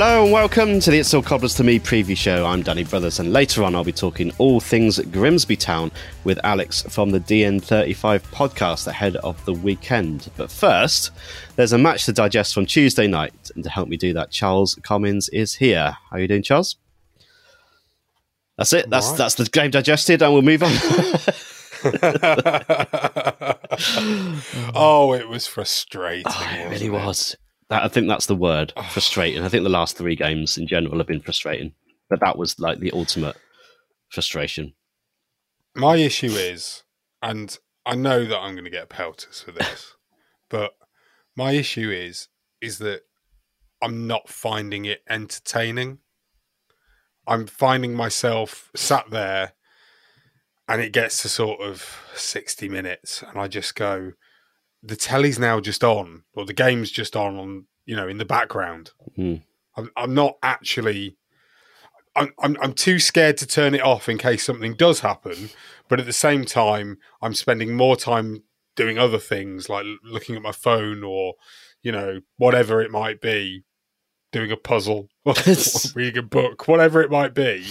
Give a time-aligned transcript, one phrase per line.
[0.00, 2.46] Hello and welcome to the It's All Cobblers to Me preview show.
[2.46, 5.90] I'm Danny Brothers, and later on I'll be talking all things Grimsby Town
[6.22, 10.30] with Alex from the DN35 podcast ahead of the weekend.
[10.36, 11.10] But first,
[11.56, 14.76] there's a match to digest from Tuesday night, and to help me do that, Charles
[14.84, 15.96] Commins is here.
[16.08, 16.76] How are you doing, Charles?
[18.56, 18.88] That's it.
[18.88, 20.70] That's that's the game digested, and we'll move on.
[24.76, 26.22] oh, it was frustrating.
[26.32, 27.36] Oh, it really was.
[27.70, 28.72] That, I think that's the word.
[28.90, 29.42] Frustrating.
[29.42, 31.72] I think the last three games in general have been frustrating,
[32.08, 33.36] but that was like the ultimate
[34.08, 34.74] frustration.
[35.74, 36.82] My issue is,
[37.22, 39.94] and I know that I'm going to get pelters for this,
[40.50, 40.72] but
[41.36, 42.28] my issue is,
[42.60, 43.02] is that
[43.82, 45.98] I'm not finding it entertaining.
[47.26, 49.52] I'm finding myself sat there,
[50.66, 54.12] and it gets to sort of 60 minutes, and I just go,
[54.82, 58.24] the telly's now just on, or the game's just on, on you know, in the
[58.24, 58.92] background.
[59.16, 59.42] Mm.
[59.76, 61.16] I'm, I'm not actually.
[62.16, 65.50] I'm, I'm I'm too scared to turn it off in case something does happen,
[65.88, 68.42] but at the same time, I'm spending more time
[68.78, 71.34] doing other things like looking at my phone or,
[71.82, 73.64] you know, whatever it might be,
[74.30, 75.08] doing a puzzle,
[75.96, 77.66] reading a book, whatever it might be.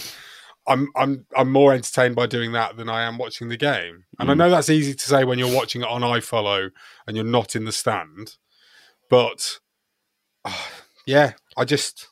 [0.68, 4.04] I'm I'm I'm more entertained by doing that than I am watching the game.
[4.20, 4.38] And I Mm.
[4.38, 6.72] know that's easy to say when you're watching it on iFollow
[7.06, 8.36] and you're not in the stand,
[9.10, 9.60] but
[10.46, 10.70] ah,
[11.06, 12.08] yeah, I just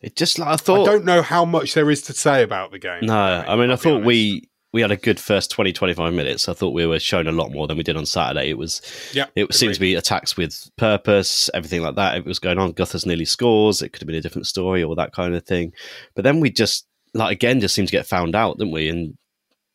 [0.00, 0.88] It just like I thought.
[0.88, 3.06] I don't know how much there is to say about the game.
[3.06, 4.06] No, I mean, I I'll thought honest.
[4.06, 6.48] we we had a good first 20, 25 minutes.
[6.48, 8.50] I thought we were shown a lot more than we did on Saturday.
[8.50, 12.16] It was, Yeah, it seemed to be attacks with purpose, everything like that.
[12.16, 12.72] It was going on.
[12.72, 13.82] Guthers nearly scores.
[13.82, 15.72] It could have been a different story, all that kind of thing.
[16.16, 18.88] But then we just, like, again, just seemed to get found out, didn't we?
[18.88, 19.16] And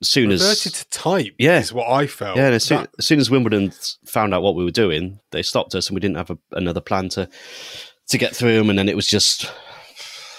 [0.02, 1.34] as soon as reverted to type.
[1.38, 1.60] Yeah.
[1.60, 2.38] is what I felt.
[2.38, 3.72] yeah, and as soon, That- as soon as Wimbledon
[4.06, 6.82] found out what we were doing, they stopped us, and we didn't have a, another
[6.82, 7.28] plan to
[8.10, 8.70] to get through them.
[8.70, 9.52] And then it was just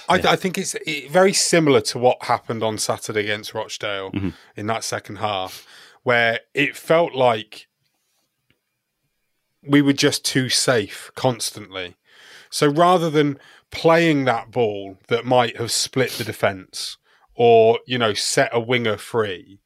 [0.09, 4.33] I, I think it's it, very similar to what happened on Saturday against Rochdale Mhm.
[4.57, 5.67] in that second half,
[6.03, 7.69] where it felt like
[9.63, 11.97] we were just too safe constantly.
[12.51, 13.39] So rather than
[13.71, 16.97] playing that ball that might have split the defence
[17.35, 19.61] or, you know, set a winger free,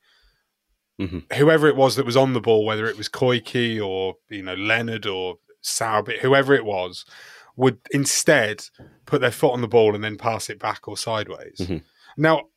[1.00, 1.32] Mhm.
[1.34, 4.54] whoever it was that was on the ball, whether it was Koiki or, you know,
[4.54, 7.04] Leonard or Sowerby, whoever it was,
[7.56, 8.64] would instead
[9.06, 11.59] put their foot on the ball and then pass it back or sideways.
[11.59, 11.82] Mhm.
[12.16, 12.48] Now,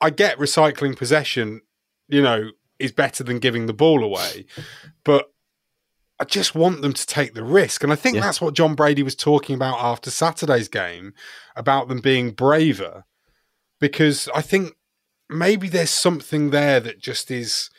[0.00, 1.60] I get recycling possession,
[2.08, 4.46] you know, is better than giving the ball away,
[5.04, 5.32] but
[6.20, 7.82] I just want them to take the risk.
[7.84, 8.22] And I think Yeah.
[8.22, 11.14] that's what Jon Brady was talking about after Saturday's game
[11.54, 13.04] about them being braver,
[13.80, 14.74] because I think
[15.28, 17.70] maybe there's something there that just is.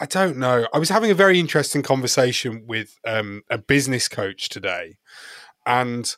[0.00, 0.68] I don't know.
[0.72, 4.98] I was having a very interesting conversation with um, a business coach today,
[5.66, 6.14] and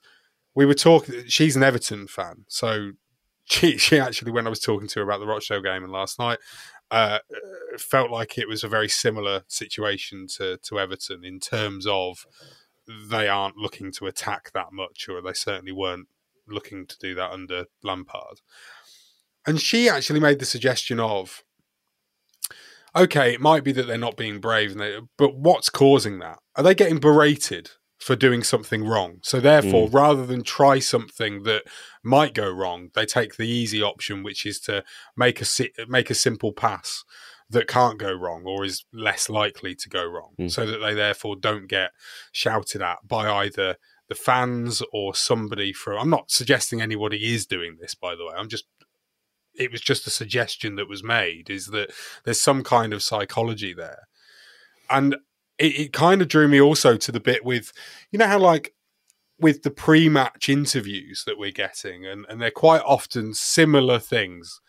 [0.55, 1.27] we were talking.
[1.27, 2.93] She's an Everton fan, so
[3.45, 6.19] she she actually, when I was talking to her about the Rochdale game and last
[6.19, 6.39] night,
[6.91, 7.19] uh,
[7.79, 12.27] felt like it was a very similar situation to to Everton in terms of
[13.09, 16.09] they aren't looking to attack that much, or they certainly weren't
[16.49, 18.41] looking to do that under Lampard.
[19.47, 21.45] And she actually made the suggestion of
[22.97, 26.41] okay, it might be that they're not being brave, they, but what's causing that?
[26.57, 29.19] Are they getting berated for doing something wrong?
[29.23, 31.63] So therefore, rather than try something that
[32.03, 34.83] might go wrong, they take the easy option, which is to
[35.17, 37.05] make a si- make a simple pass
[37.51, 40.51] that can't go wrong or is less likely to go wrong, Mm.
[40.51, 41.91] so that they therefore don't get
[42.33, 43.77] shouted at by either
[44.09, 45.99] the fans or somebody from.
[45.99, 48.35] I'm not suggesting anybody is doing this, by the way.
[48.37, 48.65] I'm just
[49.57, 51.51] it was just a suggestion that was made.
[51.51, 51.91] Is that
[52.25, 54.07] there's some kind of psychology there,
[54.89, 55.17] and
[55.61, 57.73] it, it kind of drew me also to the bit with,
[58.11, 58.75] you know how like
[59.39, 64.61] with the pre-match interviews that we're getting, and and they're quite often similar things.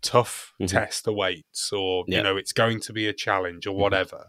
[0.00, 0.68] Tough Mhm.
[0.68, 2.18] test awaits, or Yeah.
[2.18, 4.26] you know, it's going to be a challenge, or whatever.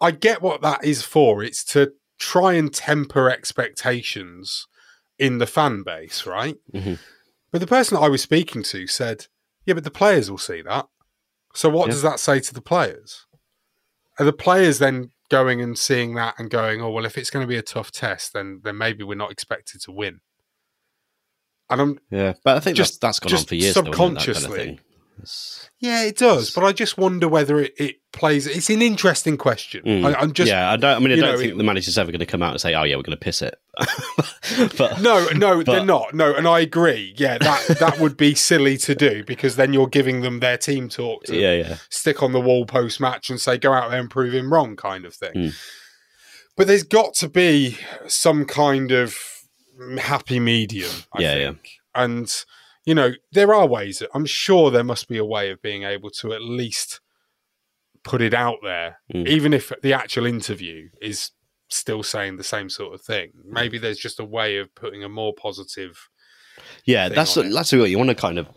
[0.00, 1.42] I get what that is for.
[1.44, 4.66] It's to try and temper expectations
[5.18, 6.56] in the fan base, right?
[6.74, 6.98] Mhm.
[7.52, 9.26] But the person I was speaking to said,
[9.64, 10.86] "Yeah, but the players will see that.
[11.54, 11.92] So what Yeah.
[11.92, 13.26] does that say to the players?
[14.18, 17.44] Are the players then going and seeing that and going, oh well, if it's going
[17.44, 20.20] to be a tough test, then then maybe we're not expected to win."
[21.70, 23.74] And I'm Yeah, but I think Just- that's, that's gone on for years.
[23.84, 24.80] though, isn't that kind of
[25.80, 28.46] yeah, it does, but I just wonder whether it, it plays.
[28.46, 29.84] It's an interesting question.
[29.84, 30.04] Mm.
[30.04, 30.96] I, I'm just yeah, I don't.
[30.96, 32.60] I mean, I don't know, think it- the manager's ever going to come out and
[32.60, 33.58] say, "Oh yeah, we're going to piss it."
[34.76, 36.14] but No, no, But- they're not.
[36.14, 37.14] No, and I agree.
[37.16, 40.88] Yeah, that that would be silly to do because then you're giving them their team
[40.88, 44.00] talk to yeah, yeah, stick on the wall post match and say go out there
[44.00, 45.32] and prove him wrong, kind of thing.
[45.34, 45.48] Hmm.
[46.56, 47.78] But there's got to be
[48.08, 49.14] some kind of
[50.00, 50.90] happy medium.
[51.12, 51.70] I Yeah, think.
[51.94, 52.44] And
[52.84, 54.02] you know, there are ways.
[54.14, 57.00] I'm sure there must be a way of being able to at least
[58.04, 59.26] put it out there, Hmm.
[59.26, 61.32] even if the actual interview is
[61.68, 63.30] still saying the same sort of thing.
[63.44, 66.08] Maybe there's just a way of putting a more positive.
[66.84, 67.08] yeah.
[67.08, 67.52] That's it.
[67.52, 68.48] that's what you want to kind of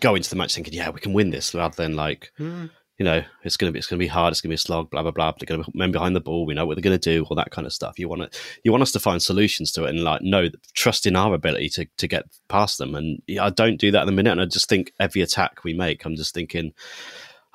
[0.00, 2.66] go into the match thinking, "Yeah, we can win this," rather than like, Hmm.
[2.98, 5.02] You know, it's gonna be it's gonna be hard, it's gonna be a slog, blah
[5.02, 5.32] blah blah.
[5.38, 6.46] They're gonna men behind the ball.
[6.46, 7.98] We know what they're gonna do, all that kind of stuff.
[7.98, 11.06] You want to you want us to find solutions to it and like know trust
[11.06, 12.94] in our ability to to get past them.
[12.94, 14.32] And I don't do that at the minute.
[14.32, 16.72] And I just think every attack we make, I'm just thinking,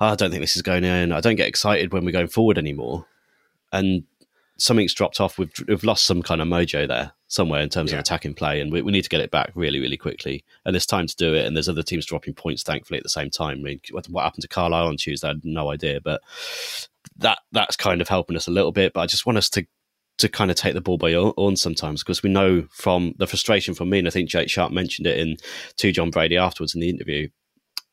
[0.00, 1.12] "Oh, I don't think this is going in.
[1.12, 3.06] I don't get excited when we're going forward anymore.
[3.72, 4.04] And
[4.58, 5.38] something's dropped off.
[5.38, 7.98] We've, we've lost some kind of mojo there somewhere in terms Yeah.
[7.98, 10.44] of attacking play, and we, we need to get it back really, really quickly.
[10.64, 11.46] And there's time to do it.
[11.46, 13.58] And there's other teams dropping points, thankfully, at the same time.
[13.58, 15.28] I mean, what, what happened to Carlisle on Tuesday?
[15.28, 16.22] I had no idea, but
[17.16, 18.92] that that's kind of helping us a little bit.
[18.92, 19.66] But I just want us to
[20.18, 23.26] to kind of take the ball by your horns sometimes because we know from the
[23.28, 25.36] frustration from me, and I think Jake Sharp mentioned it in
[25.76, 27.28] to Jon Brady afterwards in the interview.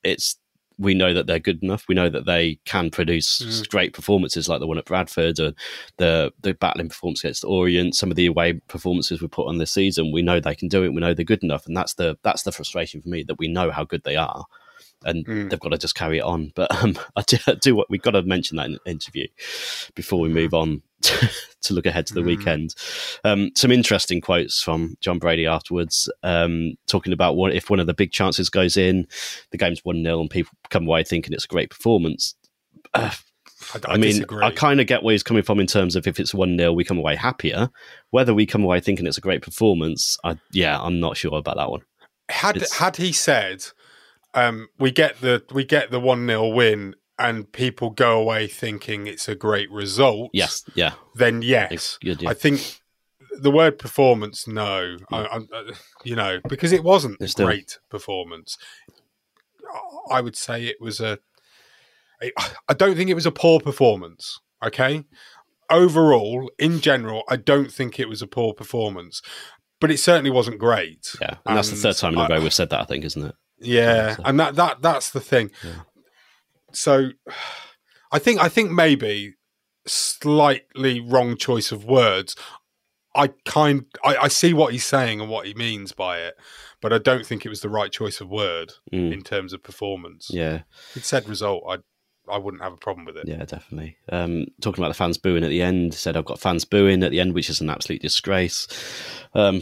[0.03, 0.35] It's
[0.77, 1.85] we know that they're good enough.
[1.87, 3.69] We know that they can produce Mm.
[3.69, 5.53] great performances like the one at Bradford or
[5.97, 7.95] the the battling performance against the Orient.
[7.95, 10.83] Some of the away performances we put on this season, we know they can do
[10.83, 10.93] it.
[10.93, 13.47] We know they're good enough, and that's the that's the frustration for me that we
[13.47, 14.45] know how good they are,
[15.03, 15.49] and Mm.
[15.49, 16.51] they've got to just carry it on.
[16.55, 19.27] But um, I do, I do what we've got to mention that in the interview
[19.95, 20.81] before we move on
[21.61, 22.25] to look ahead to the Mm.
[22.25, 22.75] weekend.
[23.23, 27.87] Um, some interesting quotes from Jon Brady afterwards, um, talking about what if one of
[27.87, 29.07] the big chances goes in,
[29.51, 32.35] the game's one 0 and people come away thinking it's a great performance.
[32.93, 33.11] Uh,
[33.73, 34.43] I, I, mean, disagree.
[34.45, 36.73] I kind of get where he's coming from in terms of if it's 1 0,
[36.73, 37.69] we come away happier.
[38.11, 41.55] Whether we come away thinking it's a great performance, I, yeah, I'm not sure about
[41.57, 41.81] that one.
[42.29, 43.65] had It's- had he said
[44.35, 49.07] um, we get the we get the one 0 win and people go away thinking
[49.07, 50.93] it's a great result Yes, yeah.
[51.15, 52.29] then yes Good, yeah.
[52.29, 52.81] i think
[53.39, 55.73] the word performance no I, I, I- uh,
[56.03, 58.57] you know because it wasn't a great performance
[60.09, 61.17] i would say it was a.
[62.69, 65.03] I don't think it was a poor performance okay
[65.69, 69.21] overall in general i don't think it was a poor performance
[69.81, 71.35] but it certainly wasn't great Yeah.
[71.45, 73.35] And that's the third time in a row we've said that, I think, isn't it?
[73.59, 75.51] yeah, so- and that that that's the thing.
[76.75, 77.09] So,
[78.11, 79.33] I think I think maybe
[79.87, 82.35] slightly wrong choice of words.
[83.15, 86.35] I kind I, I see what he's saying and what he means by it,
[86.81, 89.13] but I don't think it was the right choice of word Mm.
[89.13, 90.29] in terms of performance.
[90.31, 90.61] Yeah.
[90.89, 91.77] If he'd said result, I
[92.27, 93.27] I wouldn't have a problem with it.
[93.27, 93.97] Yeah, definitely.
[94.11, 97.11] Um, talking about the fans booing at the end, said I've got fans booing at
[97.11, 98.67] the end, which is an absolute disgrace.
[99.35, 99.61] Um,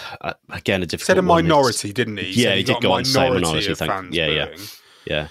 [0.50, 1.06] again, a difficult.
[1.06, 1.42] Said a one.
[1.44, 2.30] Minority, didn't he?
[2.42, 4.44] Yeah, said he did go on to say minority minority, of thank- fans yeah, yeah.
[4.46, 4.60] booing.
[5.06, 5.28] Yeah.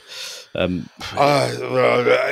[0.56, 1.52] Um, Uh,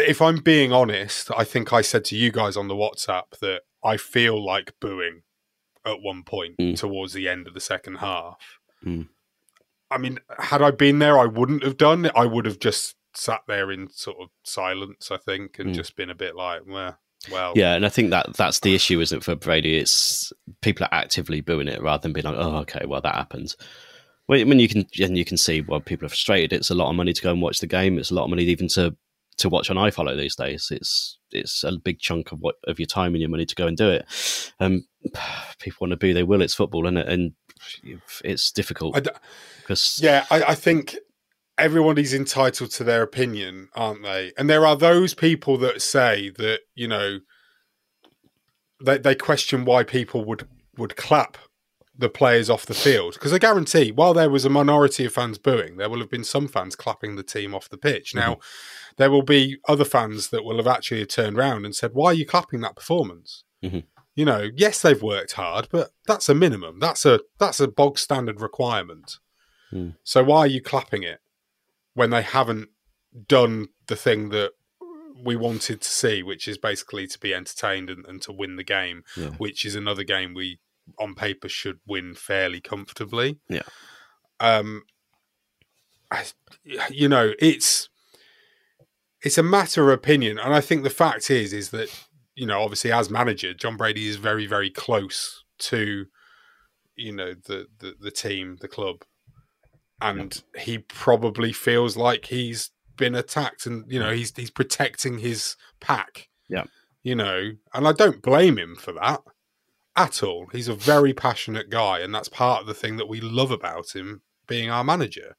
[0.08, 3.62] if I'm being honest, I think I said to you guys on the WhatsApp that
[3.84, 5.24] I feel like booing
[5.86, 6.78] at one point Mm.
[6.78, 8.60] towards the end of the second half.
[8.86, 9.10] Mm.
[9.92, 12.12] I mean, had I been there, I wouldn't have done it.
[12.16, 15.76] I would have just sat there in sort of silence, I think, and Mm.
[15.76, 16.98] just been a bit like, well,
[17.32, 19.78] well, yeah, and I think that that's the issue, isn't it, for Brady?
[19.78, 23.56] It's people are actively booing it rather than being like, "Oh, okay, well that happened."
[24.28, 26.54] Well, I mean, you can and you can see why people are frustrated.
[26.54, 27.98] It's a lot of money to go and watch the game.
[27.98, 28.96] It's a lot of money even to
[29.38, 30.70] to watch on iFollow these days.
[30.72, 33.68] It's it's a big chunk of what of your time and your money to go
[33.68, 34.06] and do it.
[34.60, 34.86] Um,
[35.60, 36.42] people want to boo, they will.
[36.42, 37.10] It's football, isn't it?
[37.10, 37.34] And
[38.24, 38.96] it's difficult
[39.62, 40.98] because Yeah, I, I think
[41.58, 44.32] everybody's entitled to their opinion, aren't they?
[44.38, 47.20] And there are those people that say that you know
[48.84, 51.38] they they question why people would would clap
[52.04, 55.38] the players off the field because I guarantee, while there was a minority of fans
[55.40, 58.14] booing, there will have been some fans clapping the team off the pitch.
[58.14, 58.38] Now,
[58.98, 62.14] there will be other fans that will have actually turned around and said, "Why are
[62.14, 63.86] you clapping that performance?" Mhm.
[64.16, 66.80] You know, yes, they've worked hard, but that's a minimum.
[66.80, 69.18] That's a that's a bog standard requirement.
[69.72, 69.96] Mm.
[70.04, 71.20] So why are you clapping it
[71.96, 72.70] when they haven't
[73.28, 74.52] done the thing that
[75.24, 78.64] we wanted to see, which is basically to be entertained and, and to win the
[78.64, 79.30] game, Yeah.
[79.38, 80.60] which is another game we
[81.00, 83.40] on paper should win fairly comfortably.
[83.50, 83.64] Yeah.
[84.40, 84.84] Um,
[86.12, 86.26] I,
[86.90, 87.90] you know, it's
[89.22, 91.90] it's a matter of opinion, and I think the fact is is that
[92.36, 96.06] you know, obviously as manager, Jon Brady is very very close to
[96.96, 99.04] you know the the, the team, the club,
[100.02, 105.56] and he probably feels like he's been attacked, and you know he's he's protecting his
[105.80, 106.30] pack.
[106.50, 106.66] Yeah.
[107.02, 109.22] you know, and I don't blame him for that
[109.96, 110.48] at all.
[110.52, 113.96] He's a very passionate guy, and that's part of the thing that we love about
[113.96, 115.36] him being our manager.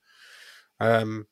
[0.81, 1.27] Um,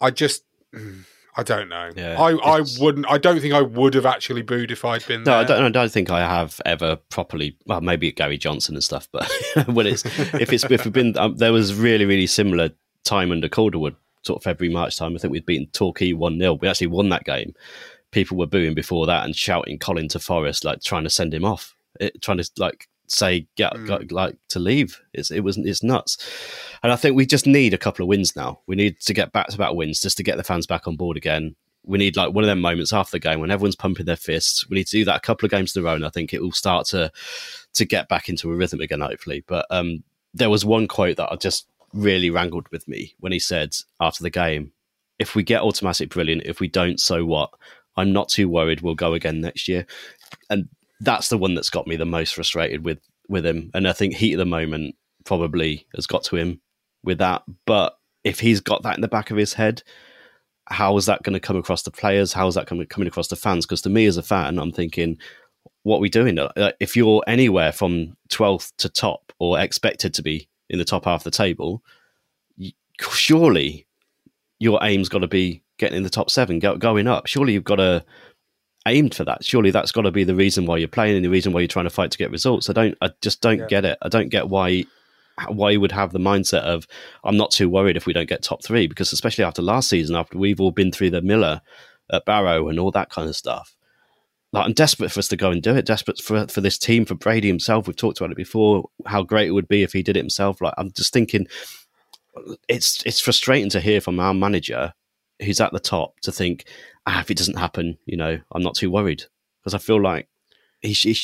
[0.00, 0.44] I just,
[1.36, 1.90] I don't know.
[1.96, 3.06] Yeah, I, I wouldn't.
[3.10, 5.40] I don't think I would have actually booed if I'd been No, there.
[5.40, 7.56] I don't, I don't think I have ever properly.
[7.66, 9.28] Well, maybe at Gary Johnson and stuff, but
[9.66, 12.70] when it's if it's if we've been um, there was really really similar
[13.04, 15.14] time under Calderwood, sort of February March time.
[15.14, 17.54] I think we'd beaten Torquay one 0 We actually won that game.
[18.14, 21.44] People were booing before that and shouting Colin to Forest, like trying to send him
[21.44, 23.86] off, it, trying to like say get, Mm.
[23.86, 25.00] got- like to leave.
[25.12, 26.16] It's, it was it's nuts,
[26.82, 28.60] and I think we just need a couple of wins now.
[28.66, 30.96] We need to get back to back wins just to get the fans back on
[30.96, 31.56] board again.
[31.86, 34.66] We need like one of them moments after the game when everyone's pumping their fists.
[34.70, 36.32] We need to do that a couple of games in a row, and I think
[36.32, 37.10] it will start to
[37.74, 39.44] to get back into a rhythm again, hopefully.
[39.46, 40.02] But um,
[40.32, 44.22] there was one quote that I just really wrangled with me when he said after
[44.22, 44.72] the game,
[45.18, 47.50] "If we get automatic brilliant, if we don't, so what?
[47.96, 48.80] I'm not too worried.
[48.80, 49.86] We'll go again next year."
[50.50, 50.68] And
[51.00, 53.70] that's the one that's got me the most frustrated with with him.
[53.74, 56.60] And I think heat of the moment probably has got to him
[57.02, 57.42] with that.
[57.66, 59.82] But if he's got that in the back of his head,
[60.66, 62.32] how is that going to come across the players?
[62.32, 63.66] How is that coming coming across the fans?
[63.66, 65.18] Because to me as a fan, I'm thinking,
[65.82, 66.38] what are we doing?
[66.80, 71.20] If you're anywhere from 12th to top or expected to be in the top half
[71.20, 71.82] of the table,
[73.00, 73.86] surely
[74.58, 77.26] your aim's got to be getting in the top seven, go, going up.
[77.26, 78.04] Surely you've got to
[78.86, 79.44] aimed for that.
[79.44, 81.68] Surely that's got to be the reason why you're playing and the reason why you're
[81.68, 82.68] trying to fight to get results.
[82.68, 82.96] I don't.
[83.00, 83.66] I just don't Yeah.
[83.66, 83.98] get it.
[84.02, 84.84] I don't get why
[85.48, 86.86] why you would have the mindset of
[87.24, 90.14] I'm not too worried if we don't get top three because especially after last season,
[90.14, 91.60] after we've all been through the Miller
[92.12, 93.74] at Barrow and all that kind of stuff.
[94.52, 95.86] Like I'm desperate for us to go and do it.
[95.86, 97.88] Desperate for for this team, for Brady himself.
[97.88, 98.88] We've talked about it before.
[99.06, 100.60] How great it would be if he did it himself.
[100.60, 101.48] Like I'm just thinking,
[102.68, 104.92] it's it's frustrating to hear from our manager
[105.42, 106.64] who's at the top to think,
[107.06, 109.24] ah, if it doesn't happen, you know, I'm not too worried
[109.60, 110.28] because I feel like
[110.80, 111.18] he, he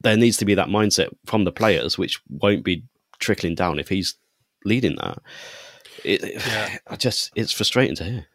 [0.00, 2.84] there needs to be that mindset from the players, which won't be
[3.18, 4.16] trickling down if he's
[4.64, 5.18] leading that.
[6.04, 6.76] It, Yeah.
[6.86, 8.26] I just it's frustrating to hear.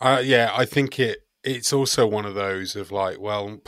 [0.00, 1.18] Uh, yeah, I think it.
[1.44, 3.60] It's also one of those of like, well,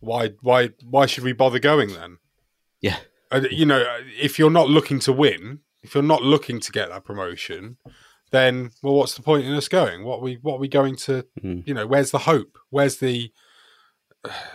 [0.00, 2.16] why, why, why should we bother going then?
[2.80, 2.96] Yeah,
[3.50, 3.84] you know,
[4.20, 7.76] if you're not looking to win, if you're not looking to get that promotion,
[8.30, 10.04] then well, what's the point in us going?
[10.04, 11.24] What are we, what are we going to?
[11.42, 11.66] Mhm.
[11.66, 12.58] You know, where's the hope?
[12.70, 13.30] Where's the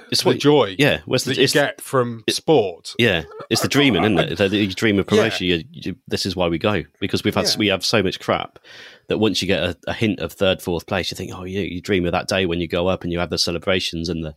[0.10, 0.76] it's the what joy?
[0.78, 2.94] Yeah, where's the that you get from sport.
[3.00, 4.40] Yeah, it's the dreaming, isn't it?
[4.40, 5.48] Like You dream of promotion.
[5.48, 7.58] You, you, this is why we go because we've had Yeah.
[7.58, 8.60] we have so much crap
[9.08, 11.62] that once you get a, a hint of third, fourth place, you think, oh, yeah,
[11.62, 14.24] you dream of that day when you go up and you have the celebrations and
[14.26, 14.36] the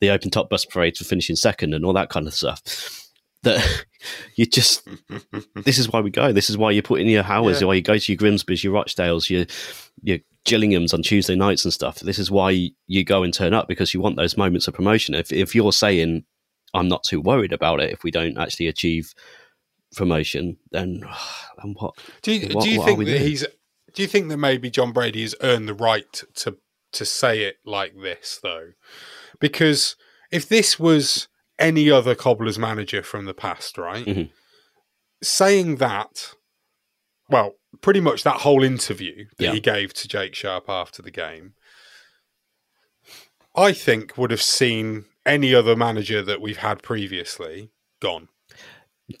[0.00, 3.04] the open top bus parade for finishing second and all that kind of stuff.
[3.42, 3.84] That
[4.36, 4.86] you just
[5.64, 6.32] this is why we go.
[6.32, 7.60] This is why you put in your hours.
[7.60, 7.66] Yeah.
[7.68, 9.46] Why you go to your Grimsby's, your Rochdales, your
[10.02, 12.00] your Gillinghams on Tuesday nights and stuff.
[12.00, 15.14] This is why you go and turn up because you want those moments of promotion.
[15.14, 16.24] If if you're saying
[16.74, 19.12] I'm not too worried about it if we don't actually achieve
[19.96, 21.02] promotion, then
[21.62, 21.94] and what?
[22.22, 23.20] Do you, what- do you think that doing?
[23.22, 23.46] he's?
[23.94, 26.56] Do you think that maybe Jon Brady has earned the right to
[26.92, 28.72] to say it like this though?
[29.40, 29.96] Because
[30.30, 31.28] if this was
[31.58, 34.30] any other Cobblers manager from the past, right, Mhm.
[35.22, 36.34] saying that,
[37.28, 39.52] well, pretty much that whole interview that Yeah.
[39.52, 41.54] he gave to Jake Sharp after the game,
[43.56, 48.28] I think would have seen any other manager that we've had previously gone.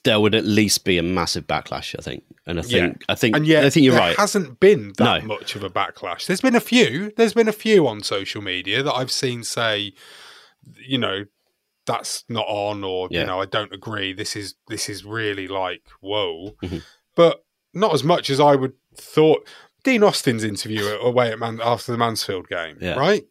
[0.04, 3.34] There would at least be a massive backlash, I think, and I think I think
[3.34, 4.16] and yet I think you're there right.
[4.16, 5.26] hasn't been that No.
[5.28, 6.26] much of a backlash.
[6.26, 7.10] There's been a few.
[7.16, 9.94] There's been a few on social media that I've seen say,
[10.86, 11.24] you know,
[11.88, 13.20] that's not on, or Yeah.
[13.20, 14.12] you know, I don't agree.
[14.12, 16.82] This is this is really like whoa, Mhm.
[17.16, 19.44] but not as much as I would thought.
[19.84, 22.94] Dean Austin's interview away at Man after the Mansfield game, Yeah.
[22.94, 23.24] right?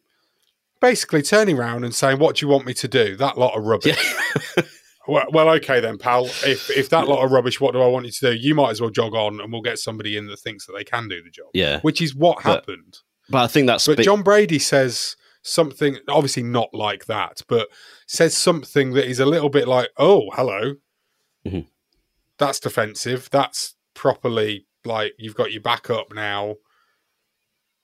[0.80, 3.64] Basically turning around and saying, "What do you want me to do?" That lot of
[3.64, 3.96] rubbish.
[5.10, 6.26] Well, well, okay then, pal.
[6.44, 8.36] If if that lot of rubbish, what do I want you to do?
[8.36, 10.84] You might as well jog on, and we'll get somebody in that thinks that they
[10.84, 11.46] can do the job.
[11.54, 11.80] Yeah.
[11.80, 12.98] which is what But- happened.
[13.30, 15.16] But I think that's But Jon Brady says
[15.48, 17.68] something, obviously not like that, but
[18.06, 20.74] says something that is a little bit like, "Oh, hello,
[21.46, 21.66] Mhm.
[22.38, 23.28] that's defensive.
[23.30, 26.56] That's properly like you've got your back up now."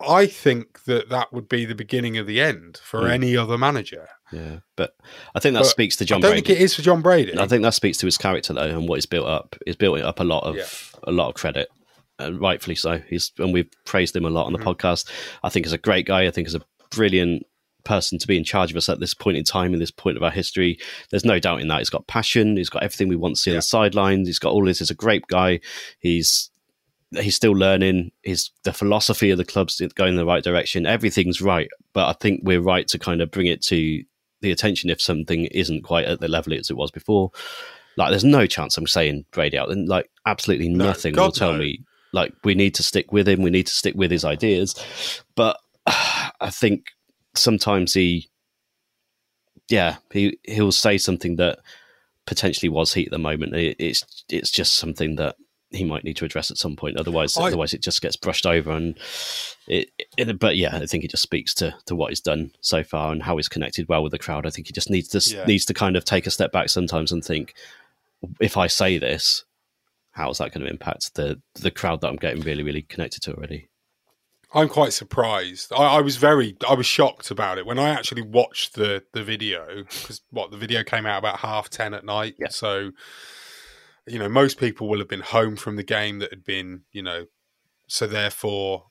[0.00, 3.10] I think that that would be the beginning of the end for Mm.
[3.10, 4.08] any other manager.
[4.32, 4.58] yeah.
[4.76, 4.96] But
[5.34, 6.46] I think that But speaks to Jon I don't Brady.
[6.48, 7.38] think it is for Jon Brady.
[7.38, 9.54] I think that speaks to his character though, and what he's built up.
[9.64, 10.66] He's built up a lot of Yeah.
[11.04, 11.68] a lot of credit,
[12.18, 12.98] and rightfully so.
[13.08, 14.68] He's and we've praised him a lot on the Mm-hmm.
[14.68, 15.08] podcast.
[15.44, 16.26] I think he's a great guy.
[16.26, 17.46] I think he's a brilliant
[17.84, 20.16] person to be in charge of us at this point in time in this point
[20.16, 20.78] of our history.
[21.10, 21.78] There's no doubt in that.
[21.78, 22.56] He's got passion.
[22.56, 24.28] He's got everything we want to see on the sidelines.
[24.28, 24.78] He's got all this.
[24.78, 25.60] He's a great guy.
[25.98, 26.50] He's
[27.12, 28.10] he's still learning.
[28.22, 30.86] His the philosophy of the club's going in the right direction.
[30.86, 34.02] Everything's right, but I think we're right to kind of bring it to
[34.40, 37.30] the attention if something isn't quite at the level as it was before.
[37.96, 39.70] Like, there's no chance I'm saying Brady out.
[39.70, 41.58] And like, absolutely nothing God, will tell no.
[41.58, 43.42] me like we need to stick with him.
[43.42, 44.74] We need to stick with his ideas.
[45.34, 46.86] But I think
[47.36, 48.28] sometimes he,
[49.68, 51.58] yeah, he he'll say something that
[52.26, 53.54] potentially was heat at the moment.
[53.54, 55.36] It, it's it's just something that
[55.70, 56.96] he might need to address at some point.
[56.98, 58.70] Otherwise, I- otherwise it just gets brushed over.
[58.70, 58.96] And
[59.66, 62.84] it, it, but yeah, I think it just speaks to to what he's done so
[62.84, 64.46] far and how he's connected well with the crowd.
[64.46, 65.44] I think he just needs to Yeah.
[65.46, 67.54] needs to kind of take a step back sometimes and think,
[68.40, 69.44] if I say this,
[70.12, 73.22] how is that going to impact the the crowd that I'm getting really really connected
[73.22, 73.68] to already?
[74.54, 75.72] I'm quite surprised.
[75.72, 79.24] I, I was very, I was shocked about it when I actually watched the the
[79.24, 82.36] video because what the video came out about half ten at night.
[82.38, 82.48] Yeah.
[82.48, 82.92] So,
[84.06, 87.02] you know, most people will have been home from the game that had been, you
[87.02, 87.26] know,
[87.88, 88.86] so therefore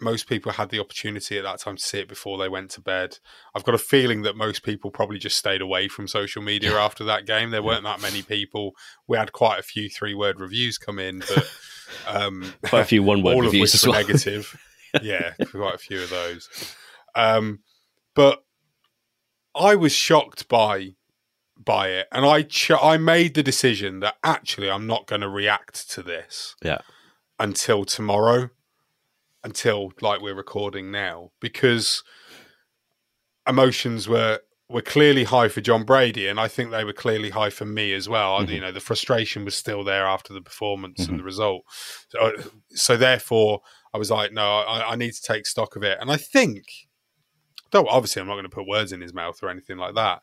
[0.00, 2.80] most people had the opportunity at that time to see it before they went to
[2.80, 3.18] bed.
[3.54, 7.02] I've got a feeling that most people probably just stayed away from social media after
[7.04, 7.50] that game.
[7.50, 8.76] There weren't that many people.
[9.08, 11.52] We had quite a few three word reviews come in, but
[12.06, 14.00] um, Quite a few one word all of reviews which as were well.
[14.02, 14.56] negative.
[15.02, 16.48] Yeah, quite a few of those.
[17.14, 17.60] Um,
[18.14, 18.44] but
[19.54, 20.94] I was shocked by
[21.56, 25.28] by it, and I ch- I made the decision that actually I'm not going to
[25.28, 26.78] react to this yeah,
[27.38, 28.50] until tomorrow,
[29.42, 32.02] until like we're recording now, because
[33.46, 37.50] emotions were were clearly high for Jon Brady, and I think they were clearly high
[37.50, 38.40] for me as well.
[38.42, 38.60] You mm-hmm.
[38.60, 41.16] know, the frustration was still there after the performance and mm-hmm.
[41.18, 41.62] the result.
[42.10, 45.82] So, uh, so therefore, I was like, no, I, I need to take stock of
[45.82, 46.64] it, and I think,
[47.70, 50.22] though obviously I'm not going to put words in his mouth or anything like that.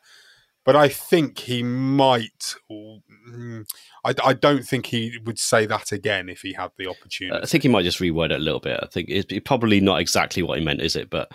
[0.64, 2.56] But I think he might.
[2.68, 3.64] mm,
[4.04, 7.40] I, I don't think he would say that again if he had the opportunity.
[7.40, 8.80] I think he might just reword it a little bit.
[8.82, 11.08] I think it's probably not exactly what he meant, is it?
[11.08, 11.30] But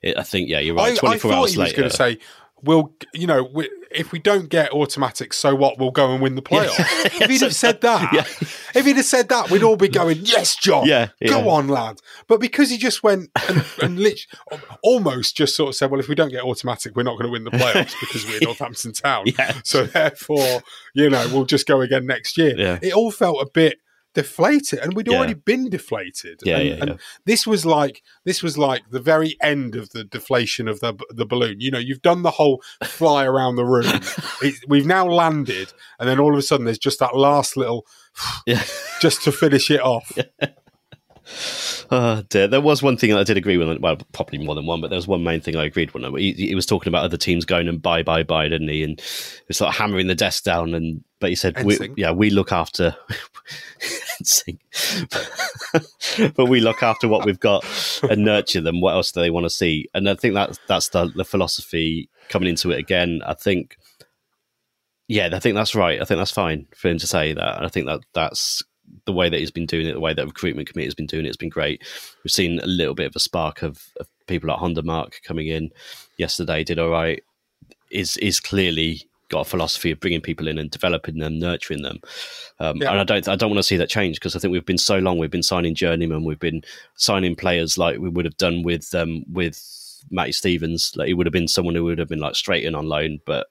[0.00, 0.90] it, I think yeah, you're right.
[0.90, 2.18] I, I Twenty four thought hours he was later, going to say,
[2.62, 5.78] "We'll, you know, we, if we don't get automatic, so what?
[5.78, 6.74] We'll go and win the playoff."
[7.20, 8.24] if he'd have said that, Yeah.
[8.74, 12.00] if he'd have said that, we'd all be going, "Yes, Jon, Yeah, go on, lad."
[12.26, 14.20] But because he just went and, and lit,
[14.82, 17.32] almost just sort of said, "Well, if we don't get automatic, we're not going to
[17.32, 19.54] win the playoffs because we're Northampton Town." Yeah.
[19.64, 20.62] So therefore,
[20.94, 22.54] you know, we'll just go again next year.
[22.56, 22.78] Yeah.
[22.82, 23.78] It all felt a bit
[24.22, 25.16] deflated and we'd Yeah.
[25.16, 26.40] already been deflated.
[26.44, 30.02] Yeah, and, yeah, and this was like this was like the very end of the
[30.02, 31.60] deflation of the the balloon.
[31.60, 33.86] You know you've done the whole fly around the room.
[34.40, 37.84] It, we've now landed and then all of a sudden there's just that last little
[38.46, 38.62] Yeah.
[39.00, 40.12] just to finish it off
[41.90, 42.48] Uh, oh dear.
[42.48, 43.80] There was one thing I did agree with.
[43.80, 46.02] Well, probably more than one, but there was one main thing I agreed with.
[46.16, 48.82] He, he was talking about other teams going and buy, buy, buy, didn't he?
[48.82, 50.74] And he was sort of hammering the desk down.
[50.74, 52.96] And but he said, we, "Yeah, we look after."
[56.34, 57.64] But we look after what we've got
[58.02, 58.80] and nurture them.
[58.80, 59.88] What else do they want to see?
[59.94, 63.20] And I think that that's the, the philosophy coming into it again.
[63.24, 63.76] I think,
[65.06, 66.00] yeah, I think that's right.
[66.00, 67.56] I think that's fine for him to say that.
[67.56, 68.62] And I think that that's
[69.08, 71.24] the way that he's been doing it, the way that recruitment committee has been doing
[71.24, 71.80] it, has been great.
[72.22, 75.48] We've seen a little bit of a spark of, of people like Honda Mark coming
[75.48, 75.70] in
[76.18, 77.22] yesterday, did all right.
[77.90, 82.00] Is is clearly got a philosophy of bringing people in and developing them, nurturing them.
[82.60, 82.90] Um, Yeah.
[82.90, 84.76] And I don't I don't want to see that change because I think we've been
[84.76, 85.16] so long.
[85.16, 86.62] We've been signing journeymen, we've been
[86.96, 89.58] signing players like we would have done with um, with
[90.10, 90.92] Matty Stevens.
[90.96, 93.20] Like he would have been someone who would have been like straight in on loan,
[93.24, 93.46] but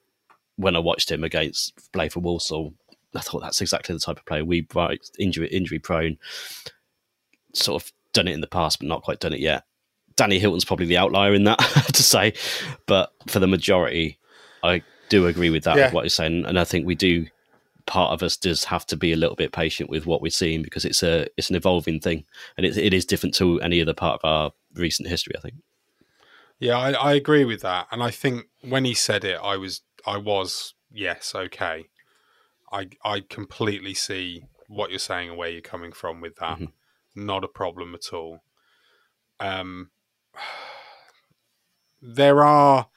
[0.57, 2.75] when I watched him against play for Walsall,
[3.15, 6.17] I thought that's exactly the type of player we right injury injury prone.
[7.53, 9.63] Sort of done it in the past, but not quite done it yet.
[10.15, 12.33] Danny Hylton's probably the outlier in that I have to say,
[12.85, 14.17] but for the majority,
[14.63, 15.85] I do agree with that Yeah.
[15.85, 17.27] with what you're saying, and I think we do.
[17.85, 20.61] Part of us does have to be a little bit patient with what we're seeing
[20.61, 22.25] because it's a it's an evolving thing,
[22.57, 25.33] and it, it is different to any other part of our recent history.
[25.37, 25.55] I think.
[26.59, 29.81] Yeah, I, I agree with that, and I think when he said it, I was,
[30.05, 31.85] I was, yes, okay.
[32.71, 36.59] I I completely see what you're saying and where you're coming from with that.
[37.15, 38.43] Not a problem at all.
[39.39, 39.91] Um,
[42.01, 42.87] there are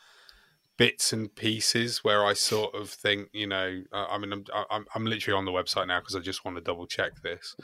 [0.77, 4.87] bits and pieces where I sort of think, you know, I I mean, I'm I'm,
[4.95, 7.55] I'm literally on the website now because I just want to double check this.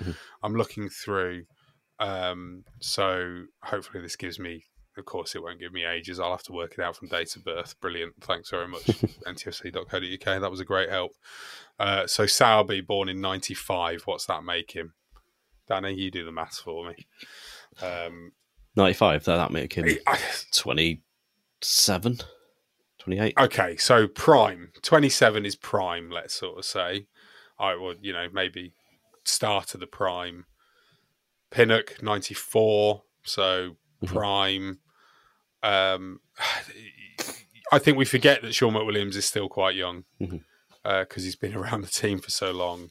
[0.42, 1.44] I'm looking through,
[1.98, 4.64] um, so hopefully this gives me.
[4.96, 6.18] Of course, it won't give me ages.
[6.18, 7.78] I'll have to work it out from date of birth.
[7.80, 8.14] Brilliant.
[8.22, 8.84] Thanks very much,
[9.26, 10.40] ntfc.co.uk.
[10.40, 11.12] That was a great help.
[11.78, 14.02] Uh, so Sowerby, born in '95.
[14.06, 14.94] What's that make him?
[15.68, 17.06] Danny, you do the maths for me.
[17.82, 18.32] Um,
[18.76, 20.18] 95, that, that make him I-
[20.52, 22.18] 27,
[22.98, 23.34] 28.
[23.38, 24.70] Okay, so prime.
[24.82, 27.06] 27 is prime, let's sort of say.
[27.58, 28.74] I would, you know, maybe
[29.24, 30.44] start of the prime.
[31.50, 34.78] Pinnock, 94, so prime.
[35.66, 36.20] Um,
[37.72, 40.04] I think we forget that Shaun McWilliams is still quite young
[40.82, 42.90] because he's been around the team for so long.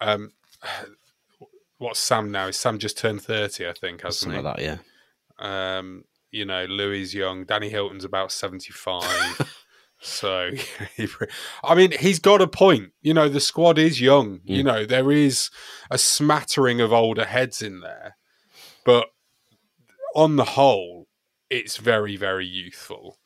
[0.00, 0.32] Um,
[1.78, 2.48] what's Sam now?
[2.48, 5.78] Is Sam just turned 30, I think, hasn't Something like that, yeah.
[5.78, 7.44] Um, you know, Louis young.
[7.44, 9.56] Danny Hylton's about 75.
[10.00, 10.50] so,
[11.64, 12.92] I mean, he's got a point.
[13.02, 14.40] You know, the squad is young.
[14.44, 15.50] You know, there is
[15.90, 18.16] a smattering of older heads in there.
[18.84, 19.08] But
[20.14, 20.97] on the whole,
[21.50, 23.18] it's very, very youthful.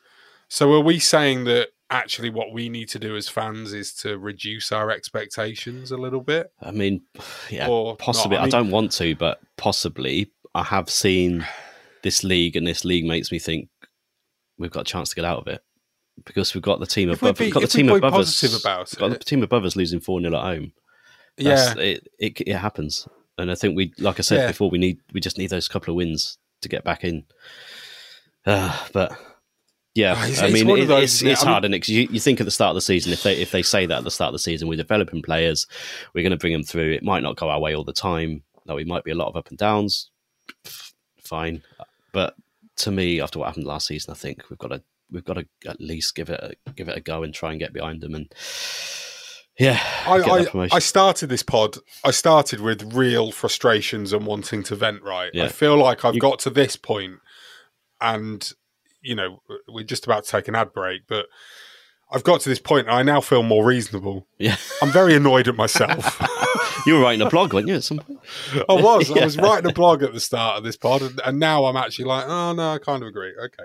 [0.49, 4.19] So, are we saying that actually what we need to do as fans is to
[4.19, 6.53] reduce our expectations a little bit?
[6.61, 7.03] I mean,
[7.51, 8.37] yeah, Or possibly.
[8.37, 10.31] I I, don't want to, but possibly.
[10.55, 11.47] I have seen
[12.03, 13.69] this league, and this league makes me think
[14.59, 15.63] we've got a chance to get out of it
[16.27, 17.39] because we've got the team above.
[17.39, 18.43] be- we've got the team above us.
[18.61, 20.73] about we've got the team above us losing four 0 at home.
[21.39, 21.73] Yeah.
[21.79, 23.09] It, it it happens,
[23.39, 24.47] and I think we, like I said Yeah.
[24.49, 27.25] before, we need we just need those couple of wins to get back in.
[28.45, 29.17] Uh, but
[29.95, 32.21] yeah, Oh, it's- I mean, it- those, it's it's I mean- hard, and you, you
[32.21, 34.11] think at the start of the season if they if they say that at the
[34.11, 35.67] start of the season, we're developing players,
[36.15, 36.93] we're going to bring them through.
[36.93, 38.43] It might not go our way all the time.
[38.67, 40.11] Though we might be a lot of up and downs.
[41.23, 41.63] Fine,
[42.13, 42.35] but
[42.79, 45.47] to me, after what happened last season, I think we've got to we've got to
[45.67, 48.15] at least give it a, give it a go and try and get behind them.
[48.15, 48.33] And
[49.59, 50.69] yeah, I, I.
[50.73, 51.77] I started this pod.
[52.05, 55.03] I started with real frustrations and wanting to vent.
[55.03, 55.45] Right, Yeah.
[55.45, 57.17] I feel like I've You- got to this point,
[58.03, 58.51] and
[59.01, 61.27] you know we're just about to take an ad break, but
[62.11, 64.27] I've got to this point, and I now feel more reasonable.
[64.39, 64.57] yeah.
[64.83, 66.21] I'm very annoyed at myself.
[66.87, 67.77] You were writing a blog, weren't you?
[67.77, 68.19] At some point?
[68.69, 69.11] I was.
[69.11, 71.77] I was writing a blog at the start of this pod, and, and now I'm
[71.77, 73.33] actually like, oh no, I kind of agree.
[73.37, 73.63] Okay,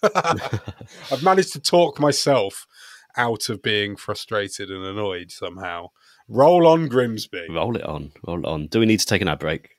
[0.00, 0.60] fine.
[1.10, 2.66] I've managed to talk myself
[3.16, 5.88] out of being frustrated and annoyed somehow.
[6.28, 7.46] Roll on, Grimsby.
[7.50, 8.66] Roll it on, roll it on.
[8.68, 9.70] Do we need to take an ad break?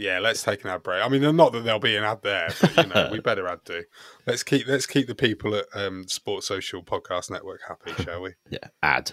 [0.00, 1.04] Yeah, let's take an ad break.
[1.04, 3.60] I mean, not that there'll be an ad there, but you know, we better ad
[3.64, 3.84] do.
[4.26, 8.30] Let's keep let's keep the people at um, Sports Social Podcast Network happy, shall we?
[8.48, 9.12] Yeah, ad.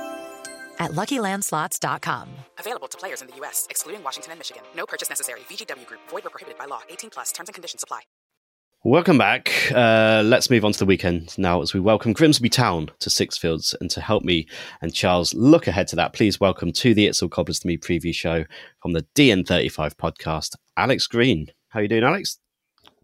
[0.81, 2.27] at luckylandslots.com.
[2.59, 4.63] Available to players in the U.S., excluding Washington and Michigan.
[4.75, 5.39] No purchase necessary.
[5.41, 6.81] VGW Group, void were prohibited by law.
[6.89, 8.01] 18 plus terms and conditions apply.
[8.83, 9.51] Welcome back.
[9.71, 13.75] Uh, let's move on to the weekend now as we welcome Grimsby Town to Sixfields.
[13.79, 14.47] And to help me
[14.81, 17.77] and Charles look ahead to that, please welcome to the It's All Cobblers to Me
[17.77, 18.43] preview show
[18.81, 21.51] from the DN35 podcast, Alex Green.
[21.69, 22.39] How you doing, Alex?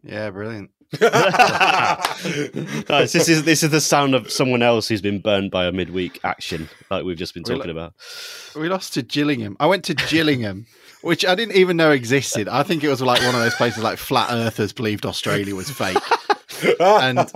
[0.02, 0.72] Yeah, brilliant.
[1.00, 1.12] Guys,
[3.12, 6.18] this is this is the sound of someone else who's been burned by a midweek
[6.24, 7.94] action, like we've just been talking about.
[8.56, 9.58] We lost to Gillingham.
[9.60, 10.66] I went to Gillingham,
[11.02, 12.48] which I didn't even know existed.
[12.48, 15.70] I think it was like one of those places like flat earthers believed Australia was
[15.70, 15.98] fake.
[16.80, 17.30] and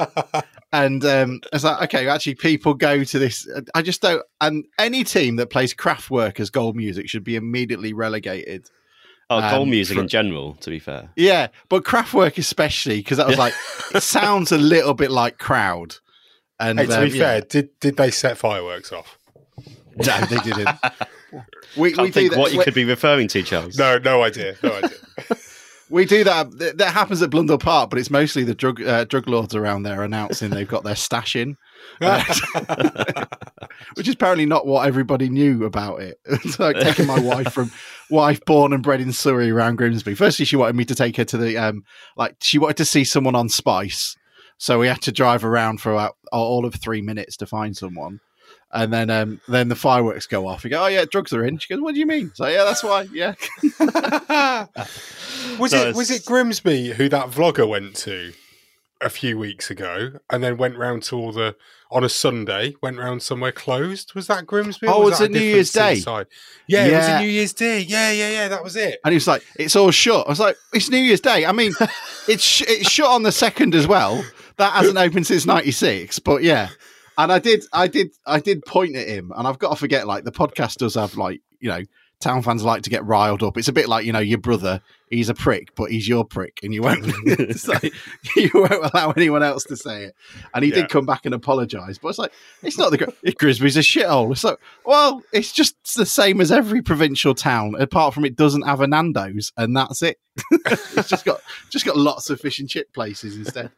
[0.71, 3.45] and um, it's like okay, actually, people go to this.
[3.75, 4.23] I just don't.
[4.39, 8.69] And any team that plays Kraftwerk as gold music should be immediately relegated.
[9.33, 11.09] Oh, goal Um, music for- in general, to be fair.
[11.15, 13.53] Yeah, but Kraftwerk especially because that was like
[13.95, 15.95] it sounds a little bit like crowd.
[16.59, 17.23] And Hey, to um, be yeah.
[17.23, 19.17] fair, did did they set fireworks off?
[19.97, 20.69] no, they didn't.
[21.77, 23.77] We, I we do think that- what you we- could be referring to, Charles.
[23.77, 24.97] No, no idea, no idea.
[25.89, 26.77] We do that.
[26.77, 30.03] That happens at Blundell Park, but it's mostly the drug uh, drug lords around there
[30.03, 31.57] announcing they've got their stash in,
[33.95, 36.19] which is apparently not what everybody knew about it.
[36.43, 37.71] It's like taking my wife from
[38.09, 40.15] wife born and bred in Surrey around Grimsby.
[40.15, 41.83] Firstly, she wanted me to take her to the um,
[42.17, 44.15] like she wanted to see someone on Spice,
[44.57, 48.19] so we had to drive around for about all of three minutes to find someone.
[48.73, 50.63] And then, um, then the fireworks go off.
[50.63, 51.57] You go, oh yeah, drugs are in.
[51.57, 52.31] She goes, what do you mean?
[52.35, 53.05] So yeah, that's why.
[53.11, 53.33] Yeah,
[55.59, 58.33] Was No, it was it Grimsby who that vlogger went to
[59.01, 61.55] a few weeks ago, and then went round to all the
[61.89, 64.13] on a Sunday, went round somewhere closed?
[64.15, 64.87] Was that Grimsby?
[64.87, 65.95] Oh, was was it a New Year's Day?
[65.95, 66.27] seaside?
[66.67, 67.19] Yeah, it was Yeah.
[67.19, 67.79] a New Year's Day.
[67.81, 68.47] Yeah, yeah, yeah.
[68.47, 68.99] That was it.
[69.03, 70.25] and he was like, it's all shut.
[70.25, 71.45] I was like, it's New Year's Day.
[71.45, 71.73] I mean,
[72.27, 74.23] it's sh- it's shut on the second as well.
[74.57, 76.19] That hasn't opened since '96.
[76.19, 76.69] But yeah,
[77.17, 80.07] and I did, I did, I did point at him, and I've got to forget.
[80.07, 81.81] Like the podcast does have like you know.
[82.19, 83.57] Town fans like to get riled up.
[83.57, 84.79] It's a bit like you know your brother.
[85.11, 87.03] He's a prick, but he's your prick, and you won't.
[87.25, 87.93] it's like,
[88.35, 90.15] you won't allow anyone else to say it.
[90.55, 90.77] And he Yeah.
[90.77, 92.31] did come back and apologise, but it's like
[92.63, 94.31] it's not the Gr- it, Grisby's a shithole.
[94.31, 98.63] It's like well, it's just the same as every provincial town, apart from it doesn't
[98.63, 100.17] have a Nando's, and that's it.
[100.65, 103.69] it's just got just got lots of fish and chip places instead.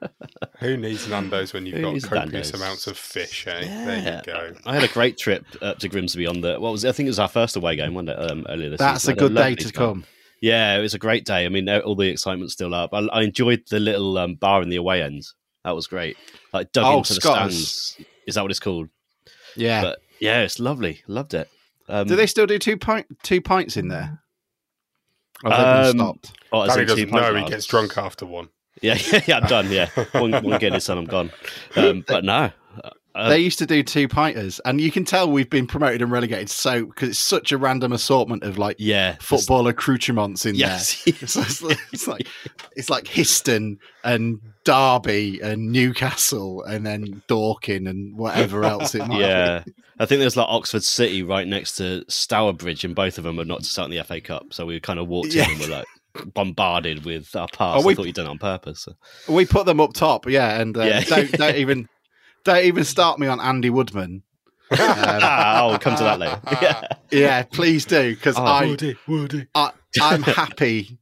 [0.59, 2.53] Who needs Nando's when you've Who got copious Nando's?
[2.53, 3.47] amounts of fish?
[3.47, 3.61] Eh?
[3.85, 4.53] There you go.
[4.67, 6.89] I had a great trip up to Grimsby on the what was it?
[6.89, 8.19] I think it was our first away game, wasn't it?
[8.31, 9.13] Um, earlier this That's season.
[9.17, 9.73] a I had good day lovely to time.
[9.73, 10.05] come.
[10.43, 11.45] Yeah, it was a great day.
[11.45, 12.93] I mean, all the excitement's still up.
[12.93, 15.25] I, I enjoyed the little um, bar in the away end.
[15.63, 16.17] That was great.
[16.51, 17.55] Like dug Oh, into the Scott's.
[17.95, 18.07] stands.
[18.27, 18.89] Is that what it's called?
[19.55, 19.81] Yeah.
[19.81, 21.01] But yeah, it's lovely.
[21.07, 21.47] Loved it.
[21.87, 24.19] Um, do they still do two pint two pints in there?
[25.45, 26.37] Or have they been Um, stopped?
[26.51, 27.35] oh, as Danny in two doesn't know.
[27.45, 28.49] He gets drunk after one.
[28.81, 29.71] Yeah, yeah, yeah, I'm done.
[29.71, 31.31] Yeah, one, one Guinness and I'm gone.
[31.77, 32.51] Um, but no,
[33.15, 36.11] uh, they used to do two pinters, and you can tell we've been promoted and
[36.11, 41.03] relegated so because it's such a random assortment of like yeah, football accoutrements in Yes.
[41.03, 41.13] there.
[41.27, 42.27] So it's, like, it's like
[42.75, 49.19] it's like Histon and Derby and Newcastle and then Dorking and whatever else it might
[49.19, 49.63] Yeah,
[49.99, 53.45] I think there's like Oxford City right next to Stourbridge, and both of them are
[53.45, 54.53] not to start in the FA Cup.
[54.53, 55.45] So we kind of walked Yeah.
[55.45, 55.85] in and were like
[56.33, 57.79] bombarded with our past.
[57.83, 58.81] Oh, we- I thought you'd done it on purpose.
[58.81, 58.93] So.
[59.33, 61.01] We put them up top, yeah, and uh, Yeah.
[61.01, 61.87] don't don't even
[62.43, 64.23] don't even start me on Andy Woodman.
[64.71, 66.41] Um, ah, I'll come to that later.
[66.61, 66.81] Yeah.
[67.11, 69.47] yeah, please do because Oh, I Woody, Woody.
[69.53, 70.97] I, I'm happy.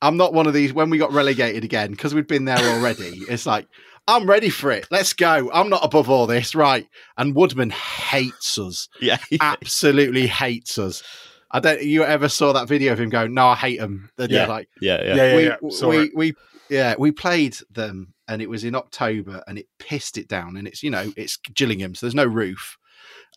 [0.00, 3.22] I'm not one of these when we got relegated again because we'd been there already.
[3.28, 3.66] It's like
[4.06, 4.86] I'm ready for it.
[4.90, 5.50] Let's go.
[5.52, 6.86] I'm not above all this, right?
[7.16, 8.88] And Woodman hates us.
[9.00, 11.02] Yeah, Absolutely hates us.
[11.50, 11.82] I don't.
[11.82, 13.32] You ever saw that video of him going?
[13.34, 14.10] No, I hate them.
[14.16, 14.46] They're Yeah.
[14.46, 15.14] like yeah, yeah.
[15.14, 15.56] Yeah, yeah, we, yeah.
[15.70, 16.10] Saw we, it.
[16.14, 16.34] we,
[16.68, 20.56] yeah, we played them, and it was in October, and it pissed it down.
[20.56, 22.76] And it's you know it's Gillingham, so there's no roof,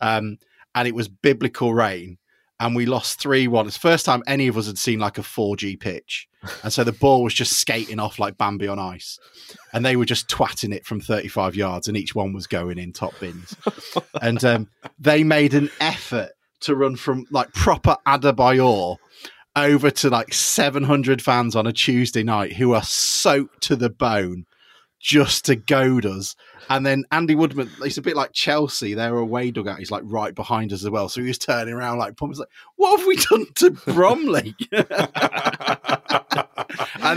[0.00, 0.38] um,
[0.74, 2.18] and it was biblical rain,
[2.58, 3.66] and we lost three one.
[3.66, 6.28] It's the first time any of us had seen like a 4G pitch,
[6.64, 9.18] and so the ball was just skating off like Bambi on ice,
[9.72, 12.92] and they were just twatting it from 35 yards, and each one was going in
[12.92, 13.54] top bins,
[14.20, 14.68] and um,
[14.98, 18.96] they made an effort to run from like proper Adebayor
[19.56, 24.46] over to like 700 fans on a Tuesday night who are soaked to the bone
[25.00, 26.36] just to goad us.
[26.68, 30.34] And then Andy Woodman, it's a bit like Chelsea, their away dugout He's like right
[30.34, 31.08] behind us as well.
[31.08, 34.54] So he was turning around like, like, what have we done to Bromley?
[34.72, 34.88] and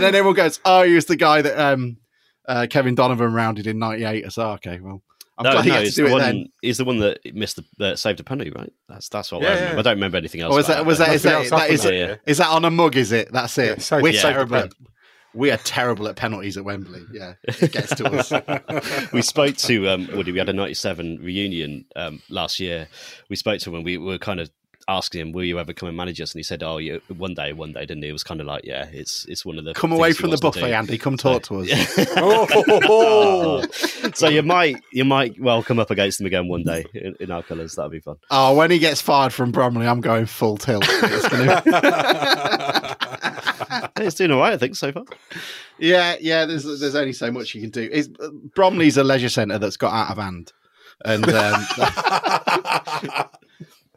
[0.02, 1.98] then everyone goes, oh, he was the guy that um,
[2.48, 4.24] uh, Kevin Donovan rounded in 98.
[4.24, 5.02] I said, okay, well,
[5.36, 6.20] I'm no, glad he no, had to it's do the it one.
[6.20, 6.46] then.
[6.62, 8.72] He's the one that missed the that saved a penalty, right?
[8.88, 9.72] That's that's what Yeah, I remember.
[9.74, 9.78] yeah.
[9.78, 10.52] I don't remember anything else.
[10.52, 11.06] Oh, was that, was it.
[11.06, 12.20] that, is Nothing that, that is, happened it, there.
[12.26, 12.96] is that on a mug?
[12.96, 13.32] Is it?
[13.32, 13.68] That's it.
[13.68, 14.56] Yeah, so We're saved the terrible.
[14.56, 14.72] At,
[15.34, 17.02] we are terrible at penalties at Wembley.
[17.12, 19.10] Yeah, it gets to us.
[19.12, 20.30] we spoke to um, Woody.
[20.30, 22.86] We had a '97 reunion um, last year.
[23.28, 24.50] We spoke to him and we were kind of
[24.88, 27.34] asking him, "Will you ever come and manage us?" And he said, "Oh, yeah, one
[27.34, 28.08] day, one day." Didn't he?
[28.08, 30.36] It was kind of like, "Yeah, it's it's one of the Come away from the
[30.38, 30.72] buffet.
[30.72, 30.98] Andy.
[30.98, 31.68] Come talk to us.
[32.16, 33.62] Oh,
[34.14, 37.30] so you might you might well come up against him again one day in, in
[37.30, 37.74] our colours.
[37.74, 38.16] That'd be fun.
[38.30, 40.84] Oh, when he gets fired from Bromley, I'm going full tilt.
[40.88, 41.62] It's gonna-
[43.96, 45.04] Hey, it's doing all right, I think, so far.
[45.78, 46.44] yeah, yeah.
[46.44, 47.88] There's there's only so much you can do.
[47.92, 48.08] It's,
[48.54, 50.52] Bromley's a leisure centre that's got out of hand,
[51.04, 51.64] and um,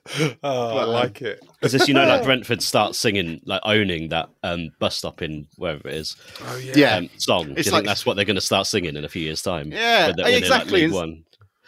[0.44, 1.40] oh, I like it.
[1.62, 5.48] Is this, you know, like Brentford starts singing, like owning that um, bus stop in
[5.58, 6.74] wherever it is Oh yeah.
[6.76, 6.96] yeah.
[6.98, 7.44] um, song?
[7.44, 9.22] Do you It's think like- that's what they're going to start singing in a few
[9.22, 9.72] years' time?
[9.72, 10.92] Yeah, When they- when they're, like, exactly.
[10.92, 11.24] One.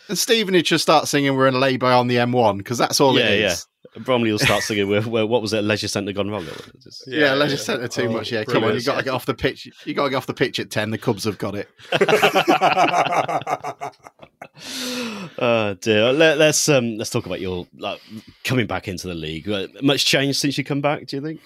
[0.08, 3.16] And Stevenage should start singing "We're in a lay-by on the M1" because that's all
[3.18, 3.30] it is.
[3.30, 3.52] Yeah, it yeah.
[3.52, 3.68] is.
[3.98, 4.88] Bromley will start singing.
[4.90, 5.64] Where, where, what was it?
[5.64, 6.44] Leisure Centre gone wrong?
[6.44, 6.68] Or what?
[6.76, 8.32] It's just- Yeah, leisure centre too Oh, much.
[8.32, 8.86] Yeah, come on, you brilliant.
[8.86, 9.68] got to get off the pitch.
[9.86, 10.92] You got to get off the pitch at ten.
[10.92, 11.70] The Cubs have got it.
[15.42, 16.12] Oh dear.
[16.12, 18.02] Let, us um, let's talk about your like
[18.44, 19.48] coming back into the league.
[19.50, 21.08] Uh, Much change since you come back?
[21.08, 21.40] Do you think?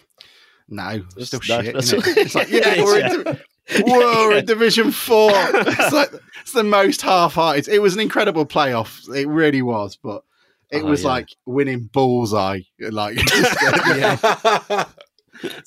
[0.67, 1.73] No, it's still No, shit.
[1.75, 2.17] that's isn't it?
[2.17, 5.31] It's like, yeah, we're in, Div- whoa, we're in, Div- whoa, we're in Division Four.
[5.33, 7.67] It's like it's the most half-hearted.
[7.67, 9.07] It was an incredible playoff.
[9.15, 10.23] It really was, but
[10.73, 11.09] it Oh, was yeah.
[11.09, 12.61] like winning bullseye.
[12.79, 14.71] Like, it's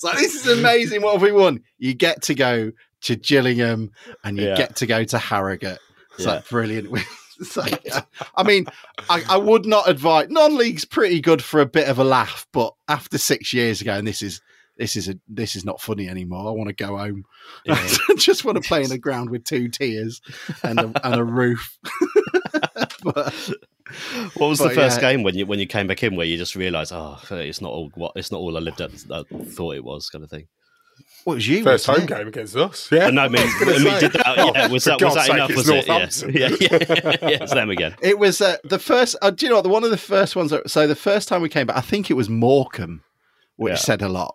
[0.05, 1.03] like this is amazing.
[1.03, 1.61] What have we won?
[1.79, 3.91] You get to go to Gillingham
[4.25, 4.57] and you Yeah.
[4.57, 5.79] get to go to Harrogate.
[6.15, 6.35] It's Yeah.
[6.35, 6.89] like brilliant.
[7.39, 8.01] It's like, uh,
[8.35, 8.65] I mean,
[9.11, 10.29] I, I would not advise.
[10.31, 14.07] Non-league's pretty good for a bit of a laugh, but after six years ago, and
[14.09, 14.41] this is
[14.79, 16.49] this is a this is not funny anymore.
[16.49, 17.25] I want to go home.
[17.69, 20.21] I just want to play in a ground with two tiers
[20.63, 21.79] and a, and a roof.
[23.03, 23.35] but,
[24.35, 25.13] What was the first yeah.
[25.13, 27.71] game when you when you came back in where you just realised, oh, it's not
[27.73, 30.47] all what it's not all I lived up I thought it was, kind of thing.
[31.25, 31.63] what was you?
[31.63, 32.07] First home it?
[32.09, 32.91] game against us.
[32.93, 33.07] Yeah.
[33.07, 35.27] Uh, no, I mean, was I mean, did that, Oh, yeah, was that was that
[35.27, 35.51] sake, enough?
[35.51, 35.87] it's Was it?
[35.87, 35.99] Yeah.
[35.99, 36.33] Northampton.
[36.35, 37.95] yeah, yeah, yeah, it's them again.
[38.03, 39.17] It was uh, the first.
[39.23, 39.63] Uh, do you know what?
[39.63, 40.51] The, one of the first ones.
[40.51, 43.03] That, so the first time we came back, I think it was Morecambe,
[43.57, 43.77] which Yeah.
[43.77, 44.35] said a lot.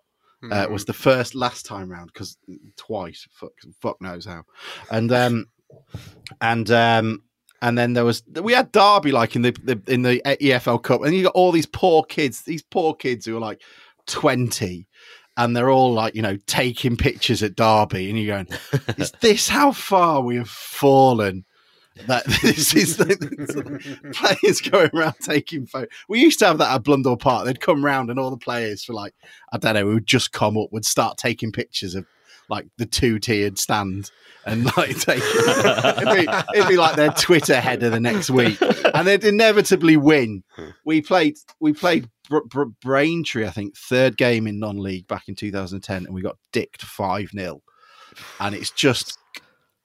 [0.51, 0.73] Uh, Hmm.
[0.73, 2.35] was the first last time round because
[2.75, 4.41] twice, fuck, fuck knows how,
[4.89, 5.45] and um,
[6.41, 7.21] and um,
[7.61, 11.03] and then there was we had Derby like in the, the in the EFL Cup,
[11.03, 13.61] and you got all these poor kids, these poor kids who are like
[14.07, 14.87] twenty,
[15.37, 18.47] and they're all like you know taking pictures at Derby, and you're going,
[18.97, 21.45] is this how far we have fallen?
[22.07, 23.05] That this is the,
[24.13, 25.89] players going around taking photos.
[26.07, 27.45] We used to have that at Blundell Park.
[27.45, 29.13] They'd come round and all the players for like
[29.53, 32.05] I don't know, who would just come up would start taking pictures of
[32.51, 34.11] like the two tiered stand
[34.45, 38.61] and like take it'd, be, it'd be like their Twitter header the next week,
[38.93, 40.43] and they'd inevitably win.
[40.85, 45.35] We played we played Br- Br- Braintree, I think, third game in non-league back in
[45.35, 47.61] 2010, and we got dicked five 0
[48.39, 49.17] and it's just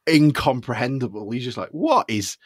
[0.09, 1.31] incomprehensible.
[1.31, 2.37] He's just like, what is?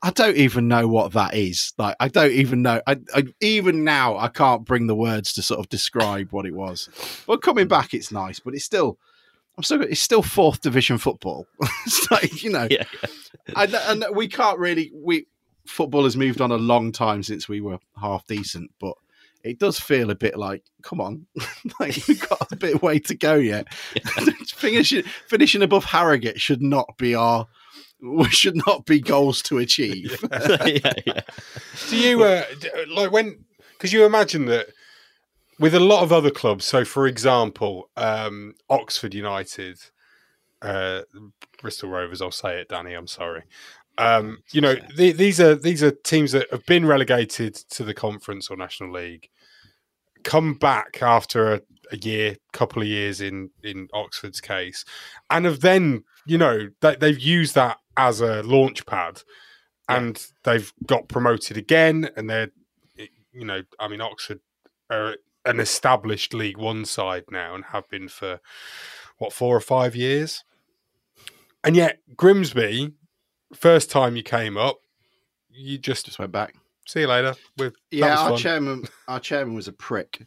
[0.00, 1.72] I don't even know what that is.
[1.76, 2.80] Like, I don't even know.
[2.86, 6.54] I, I even now I can't bring the words to sort of describe what it
[6.54, 6.88] was.
[7.26, 8.98] But coming back, it's nice, but it's still.
[9.58, 9.82] I'm still.
[9.82, 11.48] It's still fourth division football.
[11.84, 12.84] it's like you know, Yeah,
[13.56, 14.92] and, and we can't really.
[14.94, 15.26] We
[15.66, 18.94] football has moved on a long time since we were half decent, but
[19.42, 21.26] it does feel a bit like, come on,
[21.80, 23.74] like we've got a bit of way to go yet.
[24.46, 27.48] finishing finishing above Harrogate should not be our.
[28.00, 30.24] We should not be goals to achieve.
[30.30, 31.20] yeah, yeah.
[31.88, 32.44] Do you uh,
[32.90, 33.44] like when?
[33.72, 34.68] Because you imagine that
[35.58, 36.64] with a lot of other clubs.
[36.64, 39.78] So, for example, um, Oxford United,
[40.62, 41.02] uh,
[41.60, 42.22] Bristol Rovers.
[42.22, 42.94] I'll say it, Danny.
[42.94, 43.44] I'm sorry.
[43.96, 47.94] Um, you know, the, these are these are teams that have been relegated to the
[47.94, 49.28] Conference or National League,
[50.22, 54.84] come back after a, a year, couple of years in in Oxford's case,
[55.30, 59.22] and have then you know they, they've used that as a launch pad,
[59.88, 62.52] and they've got promoted again, and they're
[63.38, 64.40] you know, I mean, Oxford
[64.90, 65.14] are
[65.48, 68.40] an established League One side now and have been for
[69.18, 70.44] what four or five years,
[71.64, 72.92] and yet Grimsby,
[73.54, 74.76] first time you came up,
[75.50, 76.54] you just Just went back.
[76.86, 77.34] see you later.
[77.56, 80.26] With Yeah, our chairman, our chairman was a prick,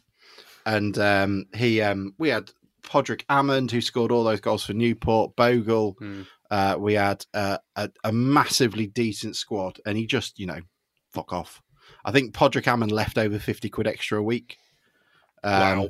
[0.66, 2.50] and um, he, um, we had
[2.82, 5.96] Padraig Amond who scored all those goals for Newport, Bogle.
[5.98, 6.22] Hmm.
[6.50, 10.60] Uh, we had uh, a, a massively decent squad, and he just, you know,
[11.10, 11.62] fuck off.
[12.04, 14.58] I think Padraig Amond left over fifty quid extra a week.
[15.42, 15.88] Um, Wow.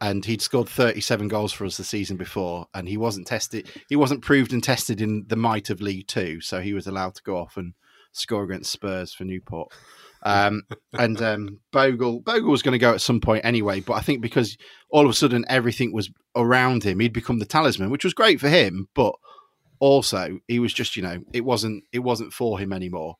[0.00, 3.70] And he'd scored 37 goals for us the season before, and he wasn't tested.
[3.88, 7.14] He wasn't proved and tested in the might of League Two, so he was allowed
[7.14, 7.72] to go off and
[8.12, 9.72] score against Spurs for Newport.
[10.24, 14.00] Um, and um, Bogle, Bogle was going to go at some point anyway, but I
[14.00, 14.58] think because
[14.90, 18.40] all of a sudden everything was around him, he'd become the talisman, which was great
[18.40, 18.88] for him.
[18.94, 19.14] But
[19.78, 23.16] also, he was just, you know, it wasn't it wasn't for him anymore.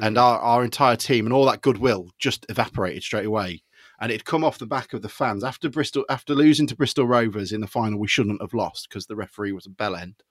[0.00, 3.62] And our, our entire team and all that goodwill just evaporated straight away.
[4.00, 7.06] And it'd come off the back of the fans after Bristol, after losing to Bristol
[7.06, 7.98] Rovers in the final.
[7.98, 10.22] We shouldn't have lost because the referee was a bell end.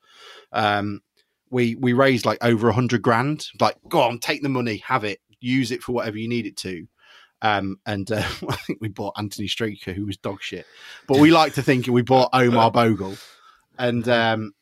[0.54, 1.02] Um,
[1.50, 3.48] we we raised like over a hundred grand.
[3.60, 6.58] Like, go on, take the money, have it, use it for whatever you need it
[6.58, 6.88] to.
[7.42, 10.66] Um, and uh, I think we bought Anthony Streaker, who was dog shit.
[11.08, 13.18] But we like to think we bought Omar Bogle,
[13.78, 14.54] and um,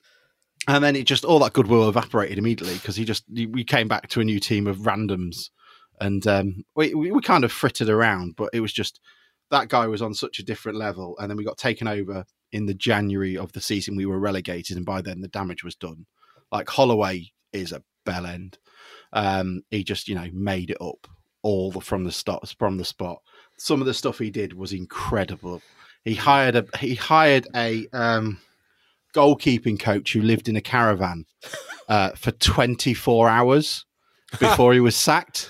[0.67, 4.09] and then it just all that goodwill evaporated immediately because he just we came back
[4.09, 5.49] to a new team of randoms,
[5.99, 8.99] and um, we we kind of frittered around, but it was just
[9.51, 12.65] that guy was on such a different level, and then we got taken over in
[12.65, 13.95] the January of the season.
[13.95, 16.05] We were relegated, and by then the damage was done.
[16.51, 18.57] Like Holloway is a bell end.
[19.13, 21.07] Um, he just you know made it up
[21.41, 23.21] all the, from the start from the spot.
[23.57, 25.61] Some of the stuff he did was incredible.
[26.03, 28.39] He hired a he hired a um,
[29.15, 31.25] goalkeeping coach who lived in a caravan
[31.87, 33.85] uh, for 24 hours
[34.39, 35.49] before he was sacked.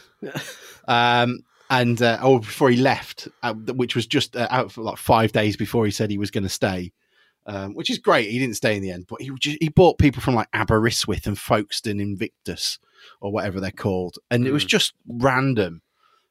[0.88, 4.98] Um, and uh, or before he left, uh, which was just uh, out for like
[4.98, 6.92] five days before he said he was going to stay.
[7.48, 8.32] Um, which is great.
[8.32, 11.28] He didn't stay in the end, but he just, he bought people from like Aberystwyth
[11.28, 12.80] and Folkestone Invictus
[13.22, 15.84] or whatever they're called, and it was just random.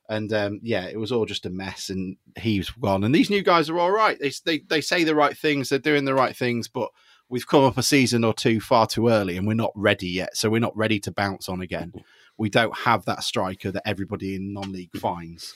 [0.08, 3.04] And um, yeah, it was all just a mess, and he's gone.
[3.04, 4.18] And these new guys are all right.
[4.18, 5.68] They they they say the right things.
[5.68, 6.90] They're doing the right things, but
[7.28, 10.36] we've come up a season or two far too early, and we're not ready yet.
[10.36, 11.92] So we're not ready to bounce on again.
[12.36, 15.54] We don't have that striker that everybody in non-league finds.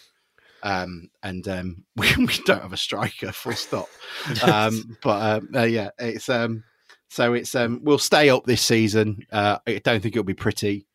[0.63, 3.89] Um, and um, we, we don't have a striker, full stop.
[4.43, 6.65] Um, but um, uh, yeah, it's um,
[7.09, 9.27] so it's um, we'll stay up this season.
[9.33, 10.87] Uh, I don't think it'll be pretty,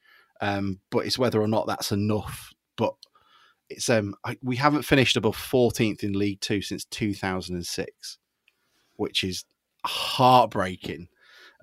[0.41, 2.53] um, but it's whether or not that's enough.
[2.77, 2.93] But
[3.69, 8.17] it's um, I, we haven't finished above 14th in League Two since 2006,
[8.95, 9.45] which is
[9.85, 11.07] heartbreaking.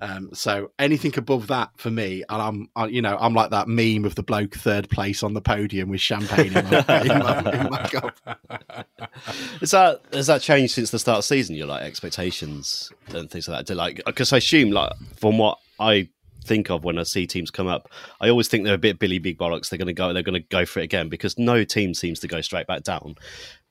[0.01, 3.69] Um, so anything above that for me, and I'm, I, you know, I'm like that
[3.69, 7.53] meme of the bloke third place on the podium with champagne in my, in my,
[7.53, 8.19] in my cup.
[9.61, 11.57] Is that has that changed since the start of the season?
[11.57, 13.67] Your like expectations and things like that.
[13.67, 16.09] Do like because I assume like from what I
[16.45, 17.91] think of when I see teams come up,
[18.21, 19.69] I always think they're a bit Billy Big Bollocks.
[19.69, 20.13] They're going to go.
[20.13, 22.83] They're going to go for it again because no team seems to go straight back
[22.83, 23.17] down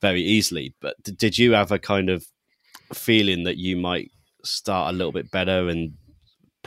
[0.00, 0.74] very easily.
[0.80, 2.24] But did you have a kind of
[2.92, 4.10] feeling that you might
[4.44, 5.94] start a little bit better and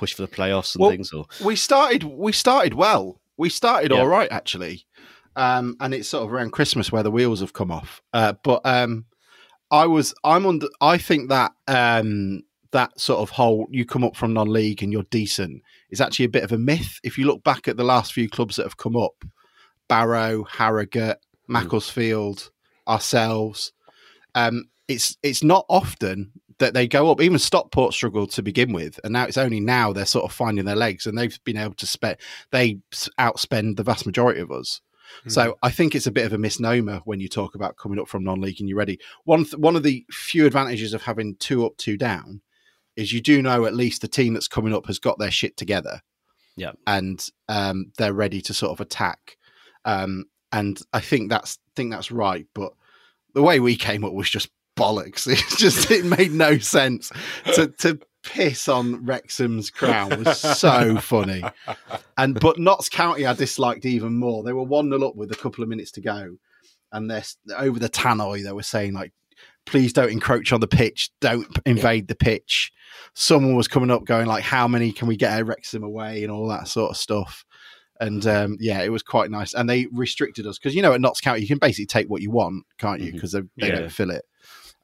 [0.03, 1.13] push for the playoffs and Well, things?
[1.13, 3.21] Or we started we started well.
[3.37, 3.99] We started Yeah.
[3.99, 4.85] all right actually,
[5.35, 8.01] um, and it's sort of around Christmas where the wheels have come off.
[8.13, 9.05] Uh, but um,
[9.71, 10.67] I was I'm under.
[10.81, 12.41] I think that um,
[12.71, 16.29] that sort of whole you come up from non-league and you're decent is actually a
[16.37, 16.99] bit of a myth.
[17.03, 19.23] If you look back at the last few clubs that have come up,
[19.87, 22.51] Barrow, Harrogate, Macclesfield,
[22.87, 23.71] ourselves,
[24.35, 26.31] um, it's it's not often
[26.63, 27.21] that they go up.
[27.21, 30.65] Even Stockport struggled to begin with, and now it's only now they're sort of finding
[30.65, 32.17] their legs, and they've been able to spend
[32.51, 32.79] they
[33.19, 34.81] outspend the vast majority of us.
[35.27, 38.07] So I think it's a bit of a misnomer when you talk about coming up
[38.07, 38.99] from non-league and you're ready.
[39.25, 42.41] One th- one of the few advantages of having two up, two down
[42.95, 45.55] is you do know at least the team that's coming up has got their shit
[45.55, 46.01] together
[46.55, 49.37] yeah, and um, they're ready to sort of attack.
[49.85, 52.45] Um, and I think that's think that's right.
[52.53, 52.73] But
[53.33, 55.27] the way we came up was just bollocks.
[55.31, 57.11] It just it made no sense
[57.55, 61.43] to to piss on Wrexham's crown was so funny.
[62.17, 64.43] And but Notts County I disliked even more.
[64.43, 66.37] They were one 0 up with a couple of minutes to go,
[66.91, 67.23] and they're
[67.57, 68.43] over the tannoy.
[68.43, 69.11] They were saying like.
[69.65, 71.09] Please don't encroach on the pitch.
[71.21, 72.69] Don't invade the pitch.
[73.13, 76.31] Someone was coming up going like, "How many can we get at Wrexham away?" and
[76.31, 77.45] all that sort of stuff.
[78.01, 79.53] And um, yeah, it was quite nice.
[79.53, 82.21] And they restricted us because you know at Notts County you can basically take what
[82.21, 83.13] you want, can't you?
[83.13, 83.79] Because they, they Yeah.
[83.79, 84.25] don't fill it.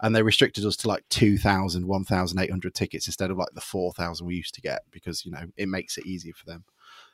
[0.01, 4.35] And they restricted us to like 2,000, 1,800 tickets instead of like the 4,000 we
[4.35, 6.63] used to get because, you know, it makes it easier for them.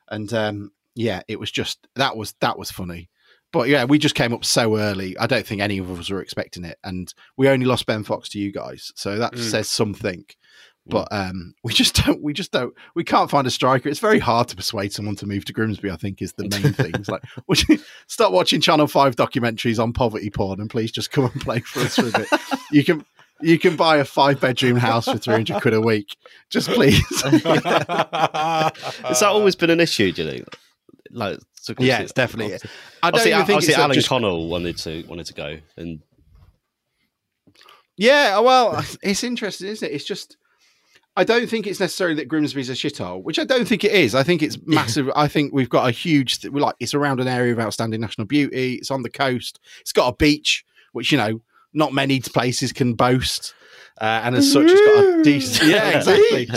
[0.09, 3.09] And um, yeah, it was just, that was, that was funny.
[3.51, 5.17] But yeah, we just came up so early.
[5.17, 6.77] I don't think any of us were expecting it.
[6.83, 8.91] And we only lost Ben Fox to you guys.
[8.95, 9.39] So that Mm.
[9.39, 10.25] says something.
[10.87, 12.21] But um, we just don't.
[12.21, 12.73] We just don't.
[12.93, 13.89] We can't find a striker.
[13.89, 15.89] It's very hard to persuade someone to move to Grimsby.
[15.89, 16.91] I think is the main thing.
[16.93, 21.11] It's like, would you start watching Channel Five documentaries on poverty porn, and please just
[21.11, 22.27] come and play for us a bit.
[22.71, 23.03] You can
[23.41, 26.15] you can buy a five bedroom house for three hundred quid a week.
[26.51, 27.01] Just please.
[27.21, 30.11] has that always been an issue?
[30.11, 30.47] Do you think?
[31.09, 32.69] Like, so Yeah, it's definitely- I don't
[33.03, 35.99] Obviously, think obviously it's Alan just- Connell wanted to wanted to go, and
[37.97, 39.93] Yeah, well, it's interesting, isn't it?
[39.93, 40.37] It's just,
[41.17, 44.13] I don't think it's necessarily that Grimsby's a shithole, which I don't think it is.
[44.13, 45.09] I think it's massive.
[45.15, 48.75] I think we've got a huge, like, it's around an area of outstanding national beauty.
[48.75, 49.59] It's on the coast.
[49.79, 51.41] It's got a beach, which, you know,
[51.73, 53.53] not many places can boast.
[53.99, 55.69] Uh, and as such, it's got a decent.
[55.71, 56.47] Yeah, exactly.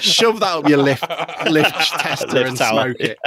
[0.00, 1.02] Shove that up your lift,
[1.50, 3.18] lift tester Lift and tower, smoke it.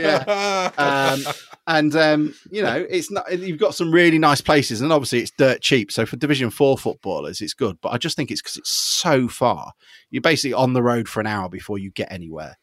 [0.00, 0.70] yeah.
[0.78, 1.32] Um,
[1.66, 3.36] and um, you know, it's not.
[3.36, 5.90] You've got some really nice places, and obviously it's dirt cheap.
[5.90, 7.76] So for Division Four footballers, it's good.
[7.80, 9.72] But I just think it's because it's so far.
[10.10, 12.56] You're basically on the road for an hour before you get anywhere,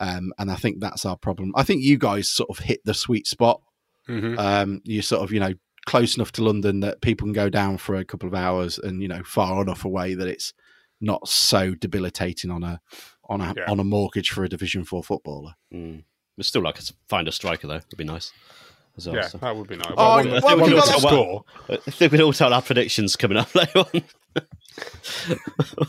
[0.00, 1.52] um, and I think that's our problem.
[1.56, 3.60] I think you guys sort of hit the sweet spot.
[4.08, 4.38] Mhm.
[4.38, 5.54] Um, you're sort of you know
[5.88, 9.02] close enough to London that people can go down for a couple of hours, and
[9.02, 10.52] you know far enough away that it's
[11.00, 12.80] not so debilitating on a
[13.28, 13.70] on a Yeah.
[13.70, 15.54] on a mortgage for a Division Four footballer.
[15.72, 16.02] mm,
[16.36, 17.76] we'd still like to find a striker though.
[17.76, 18.32] It'd be nice.
[18.96, 19.38] As well, Yeah, so.
[19.38, 19.92] that would be nice.
[19.96, 21.44] Oh, one, well, one we've with got a that- score.
[21.70, 24.02] I think we'd all tell our predictions coming up later on.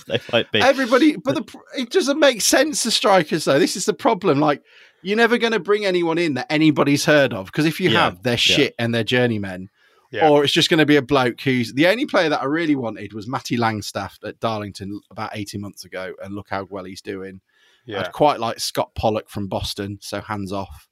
[0.08, 0.62] they might be.
[0.62, 2.84] Everybody, but the, it doesn't make sense.
[2.84, 4.40] to strikers, though, this is the problem.
[4.40, 4.62] Like,
[5.02, 8.06] you're never going to bring anyone in that anybody's heard of because if you Yeah,
[8.06, 9.70] have, they're shit and they're journeymen.
[10.12, 10.30] Yeah.
[10.30, 12.76] Or it's just going to be a bloke who's the only player that I really
[12.76, 17.02] wanted was Matty Langstaff at Darlington about 18 months ago, and look how well he's
[17.02, 17.42] doing.
[17.86, 18.02] Yeah.
[18.02, 20.88] I'd quite like Scott Pollock from Boston, so hands off.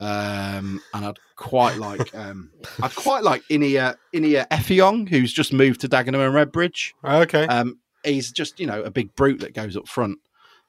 [0.00, 2.50] Um, and I'd quite like um,
[2.82, 6.92] I'd quite like Inih Inih Effiong, who's just moved to Dagenham and Redbridge.
[7.04, 7.46] Okay.
[7.46, 10.18] Um, he's just you know a big brute that goes up front.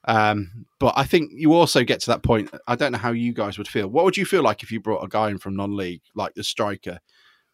[0.06, 2.50] Um, but I think you also get to that point.
[2.66, 3.86] I don't know how you guys would feel.
[3.88, 6.42] What would you feel like if you brought a guy in from non-league, like the
[6.42, 7.00] striker?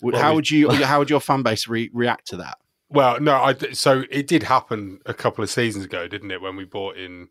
[0.03, 0.71] Would, Well, how we- would you?
[0.85, 2.59] How would your fan base re- react to that?
[2.89, 6.41] Well, no, I so it did happen a couple of seasons ago, didn't it?
[6.41, 7.29] When we brought in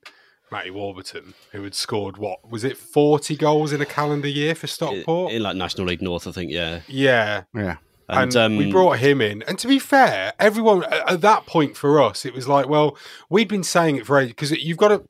[0.52, 4.68] Matty Warburton, who had scored what was it, forty goals in a calendar year for
[4.68, 5.32] Stockport?
[5.32, 6.52] in like National League North, I think.
[6.52, 7.78] Yeah, yeah, yeah.
[8.10, 9.42] And, And, um, we brought him in.
[9.44, 12.98] And to be fair, everyone at at that point for us, it was like, well,
[13.30, 15.04] we'd been saying it for ages because you've got to.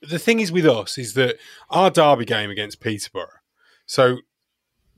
[0.00, 1.36] The thing is with us is that
[1.68, 3.26] our derby game against Peterborough.
[3.84, 4.18] So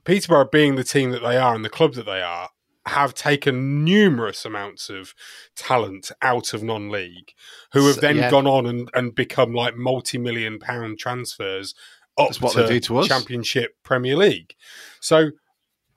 [0.05, 2.51] Peterborough, being the team that they are and the club that they are,
[2.87, 5.15] have taken numerous amounts of
[5.57, 7.33] talent out of non-league,
[7.73, 8.31] who have So- then yeah.
[8.31, 11.75] gone on and, and become like multi-million pound transfers
[12.19, 13.09] up That's what to they do to us.
[13.09, 14.55] Championship Premier League.
[15.01, 15.31] So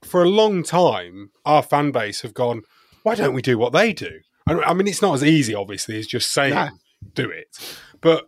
[0.03, 2.61] for a long time, our fan base have gone,
[3.03, 4.19] why don't we do what they do?
[4.47, 6.69] I, mean, it's not as easy, obviously, as just saying No.
[7.13, 7.47] do it.
[7.99, 8.27] But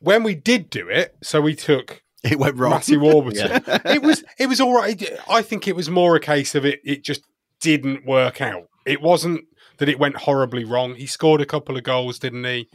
[0.00, 2.70] when we did do it, so we took It went wrong.
[2.72, 3.62] Matty Warburton.
[3.84, 5.02] it was it was all right.
[5.28, 6.80] I think it was more a case of it.
[6.84, 7.22] It just
[7.60, 8.68] didn't work out.
[8.86, 9.44] It wasn't
[9.78, 10.94] that it went horribly wrong.
[10.94, 12.68] He scored a couple of goals, didn't he?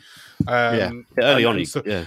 [0.47, 2.05] Um, Yeah, early on, and he- so- yeah.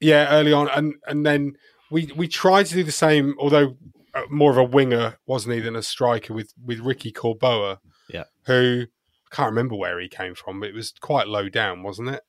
[0.00, 1.56] yeah, early on, and and then
[1.90, 3.76] we we tried to do the same, although
[4.14, 7.78] uh, more of a winger, wasn't he, than a striker with with Ricky Korboa,
[8.08, 8.24] Yeah.
[8.46, 8.84] who
[9.30, 12.22] I can't remember where he came from, but it was quite low down, wasn't it?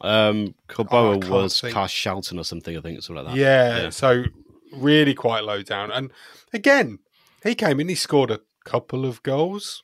[0.00, 1.74] Um, Oh, Korboa can't was think.
[1.74, 3.40] Carshalton or something, I think, it's something like that.
[3.40, 4.24] Yeah, so
[4.72, 5.90] really quite low down.
[5.90, 6.10] And
[6.52, 6.98] again,
[7.42, 9.82] he came in, he scored a couple of goals,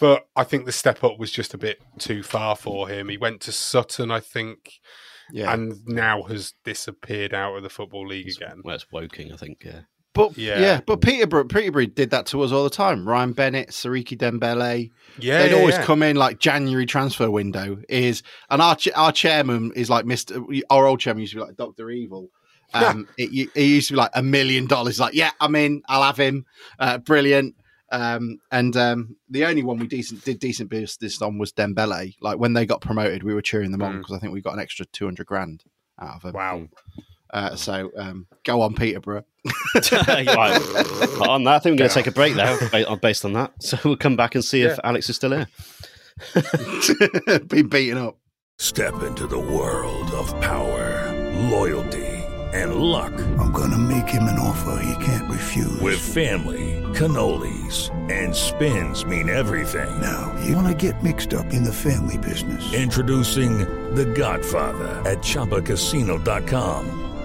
[0.00, 3.08] but I think the step up was just a bit too far for him.
[3.08, 4.80] He went to Sutton, I think,
[5.30, 5.52] Yeah.
[5.52, 8.62] and now has disappeared out of the Football League again.
[8.64, 9.62] Well, it's Woking, I think.
[9.64, 9.82] Yeah.
[10.14, 10.60] But Yeah.
[10.60, 13.08] yeah, but Peterborough, Peterborough did that to us all the time.
[13.08, 15.84] Ryan Bennett, Siriki Dembele, Yeah, they'd yeah, always yeah.
[15.84, 20.42] come in like January transfer window is, and our our chairman is like Mister.
[20.70, 22.28] Our old chairman used to be like Doctor Evil.
[22.74, 24.98] Um, it, he used to be like a million dollars.
[24.98, 25.82] Like, yeah, I'm in.
[25.90, 26.46] I'll have him.
[26.78, 27.54] Uh, brilliant.
[27.90, 32.14] Um, and um, the only one we decent did decent business on was Dembele.
[32.22, 33.98] Like when they got promoted, we were cheering them on Mm.
[33.98, 35.64] because I think we got an extra two hundred grand
[36.00, 36.32] out of them.
[36.32, 36.68] Wow.
[37.32, 39.24] Uh, so um, go on, Peterborough.
[39.74, 40.60] right.
[41.28, 42.58] on that, I think we're going to take a break now
[42.96, 43.52] based on that.
[43.60, 45.48] So we'll come back and see if Alex is still here.
[47.46, 48.18] Been beaten up.
[48.58, 51.10] Step into the world of power,
[51.50, 52.06] loyalty,
[52.52, 53.12] and luck.
[53.38, 55.80] I'm gonna make him an offer he can't refuse.
[55.80, 60.00] With family, cannolis, and spins mean everything.
[60.00, 62.72] Now, you wanna get mixed up in the family business.
[62.74, 63.60] Introducing
[63.94, 67.11] The Godfather at ChumbaCasino.com.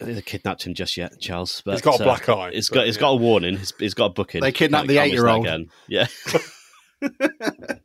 [0.00, 1.62] uh, kidnapped him just yet, Charles.
[1.64, 2.86] But, He's got a uh, black eye, It's got.
[2.86, 3.00] It's yeah.
[3.02, 3.56] got a warning.
[3.56, 4.40] He's, he's got a booking.
[4.40, 5.46] They kidnapped the can't miss that eight-year-old.
[5.46, 5.70] again.
[5.88, 6.06] Yeah.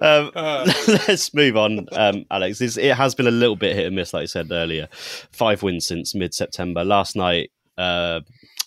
[0.00, 0.30] um,
[1.08, 2.60] let's move on, um, Alex.
[2.60, 4.88] It's, it has been a little bit hit and miss, like I said earlier.
[4.92, 6.84] Five wins since mid-September.
[6.84, 8.20] Last night, uh,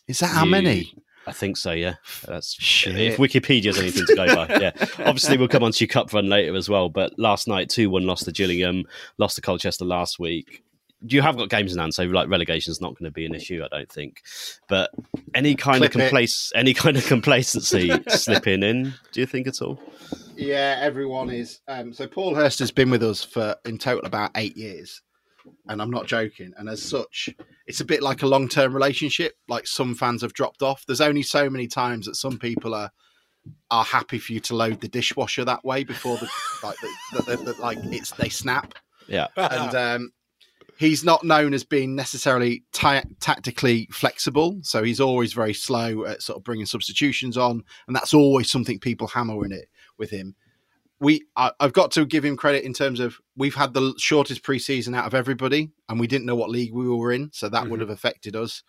[0.08, 0.94] Is that how you- many?
[1.26, 1.72] I think so.
[1.72, 1.94] Yeah,
[2.28, 3.00] that's Shit.
[3.00, 4.46] if Wikipedia's anything to go by.
[4.60, 4.72] Yeah,
[5.06, 6.90] obviously we'll come on to your cup run later as well.
[6.90, 8.84] But last night, two one lost to Gillingham,
[9.18, 10.66] lost to Colchester last week.
[11.06, 13.36] You have got games in hand, so like relegation is not going to be an
[13.36, 14.22] issue, I don't think.
[14.70, 14.92] But
[15.36, 19.62] any kind Clip of complac- any kind of complacency slipping in, do you think at
[19.62, 19.80] all?
[20.36, 21.60] Yeah, everyone is.
[21.68, 25.02] Um, so Paul Hurst has been with us for in total about eight years,
[25.68, 26.54] and I'm not joking.
[26.58, 27.30] And as such,
[27.68, 29.34] it's a bit like a long term relationship.
[29.50, 30.86] Like some fans have dropped off.
[30.88, 32.92] There's only so many times that some people are
[33.70, 36.30] are happy for you to load the dishwasher that way before the
[36.64, 38.74] like the, the, the, the- like it's they snap.
[39.08, 40.12] Yeah, and um,
[40.78, 44.60] he's not known as being necessarily ta- tactically flexible.
[44.64, 48.80] So he's always very slow at sort of bringing substitutions on, and that's always something
[48.80, 50.36] people hammer in it with him.
[51.00, 54.42] we I, I've got to give him credit in terms of we've had the shortest
[54.44, 57.68] preseason out of everybody, and we didn't know what league we were in, so that
[57.70, 57.84] would Mhm.
[57.84, 58.64] have affected us.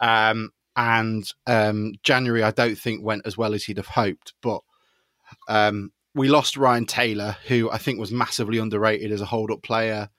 [0.00, 4.60] Um, and um, January, I don't think went as well as he'd have hoped, but
[5.48, 10.10] um, we lost Ryan Taylor, who I think was massively underrated as a hold-up player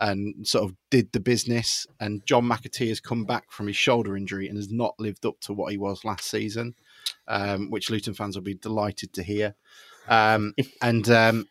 [0.00, 1.86] and sort of did the business.
[2.00, 5.40] And John McAtee has come back from his shoulder injury and has not lived up
[5.42, 6.74] to what he was last season,
[7.28, 9.54] um, which Luton fans will be delighted to hear.
[10.08, 11.48] Um, and um,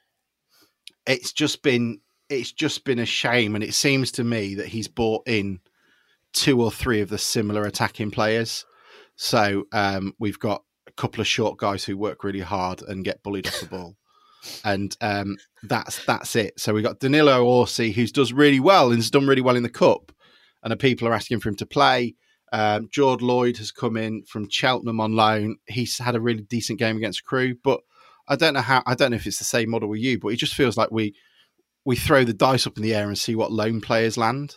[1.06, 4.88] it's just been it's just been a shame, and it seems to me that he's
[4.88, 5.60] bought in
[6.34, 8.66] two or three of the similar attacking players.
[9.16, 13.24] So um, we've got a couple of short guys who work really hard and get
[13.24, 13.96] bullied off the ball,
[14.64, 16.60] and um, that's that's it.
[16.60, 19.64] So we got Danilo Orsi, who does really well and has done really well in
[19.64, 20.12] the cup,
[20.64, 22.16] and the people are asking for him to play.
[22.52, 25.58] Um, George Lloyd has come in from Cheltenham on loan.
[25.68, 27.82] He's had a really decent game against Crewe, but
[28.28, 28.84] I don't know how.
[28.86, 30.92] I don't know if it's the same model with you, but it just feels like
[30.92, 31.16] we
[31.84, 34.56] we throw the dice up in the air and see what loan players land,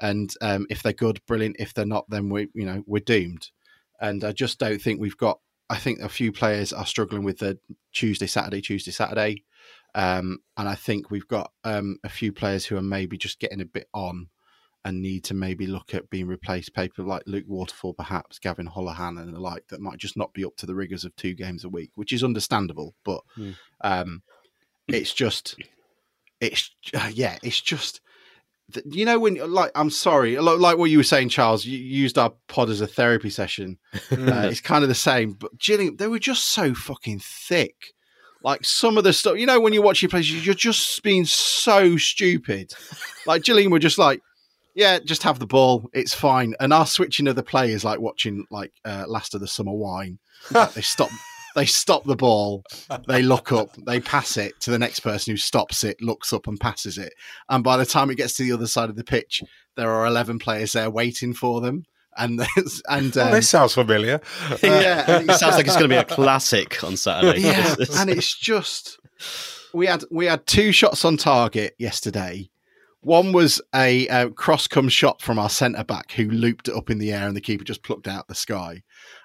[0.00, 1.56] and um, if they're good, brilliant.
[1.58, 3.50] If they're not, then we you know we're doomed.
[4.00, 5.40] And I just don't think we've got.
[5.70, 7.58] I think a few players are struggling with the
[7.92, 9.44] Tuesday, Saturday, Tuesday, Saturday,
[9.94, 13.60] um, and I think we've got um, a few players who are maybe just getting
[13.60, 14.28] a bit on
[14.84, 16.74] and need to maybe look at being replaced.
[16.74, 20.44] People like Luke Waterfall, perhaps Gavin Holohan, and the like that might just not be
[20.44, 22.94] up to the rigors of two games a week, which is understandable.
[23.04, 23.56] But Mm.
[23.82, 24.22] um,
[24.86, 25.56] it's just,
[26.40, 26.70] it's
[27.10, 28.00] yeah, it's just.
[28.84, 31.64] You know when like I'm sorry, like like what you were saying, Charles.
[31.64, 33.78] You used our pod as a therapy session.
[34.10, 37.94] Uh, it's kind of the same, but Gillingham, they were just so fucking thick.
[38.42, 41.24] Like some of the stuff, you know, when you watch your plays, you're just being
[41.24, 42.72] so stupid.
[43.26, 44.20] Like Gillingham were just like,
[44.74, 46.54] yeah, just have the ball, it's fine.
[46.60, 49.72] And our switching of the play is like watching like uh, Last of the Summer
[49.72, 50.18] Wine.
[50.50, 51.10] Like, they stop,
[51.58, 52.62] they stop the ball,
[53.08, 56.46] they look up, they pass it to the next person who stops it, looks up
[56.46, 57.12] and passes it.
[57.48, 59.42] And by the time it gets to the other side of the pitch,
[59.76, 61.84] there are eleven players there waiting for them.
[62.16, 64.20] And there's- and Oh, um, this sounds familiar.
[64.62, 67.40] yeah, It sounds like it's going to be a classic on Saturday.
[67.42, 68.98] yeah, and it's just
[69.74, 72.50] we had we had two shots on target yesterday.
[73.00, 76.90] One was a, uh cross come shot from our centre back who looped it up
[76.90, 78.82] in the air and the keeper just plucked out the sky,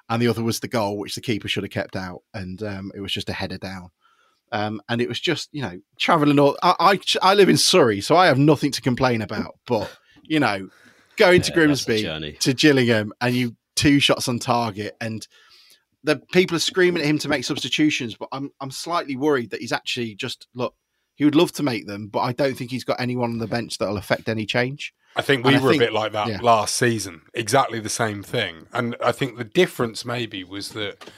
[0.09, 2.91] and the other was the goal which the keeper should have kept out, and um,
[2.95, 3.89] it was just a header down.
[4.51, 6.57] Um, and it was just you know traveling all.
[6.61, 9.55] I, I I live in Surrey, so I have nothing to complain about.
[9.65, 9.89] But
[10.23, 10.69] you know,
[11.17, 15.27] going to Yeah, a Grimsby to Gillingham and you two shots on target and
[16.03, 19.61] the people are screaming at him to make substitutions, but I'm I'm slightly worried that
[19.61, 20.75] he's actually just look.
[21.15, 23.47] He would love to make them, but I don't think he's got anyone on the
[23.47, 24.93] bench that'll affect any change.
[25.15, 26.39] I think we And were think- a bit like that yeah.
[26.41, 27.21] last season.
[27.33, 28.67] Exactly the same thing.
[28.73, 31.09] And I think the difference maybe was that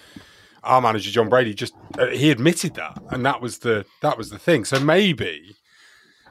[0.63, 4.29] our manager Jon Brady just uh, he admitted that, and that was the that was
[4.31, 4.65] the thing.
[4.65, 5.55] So maybe,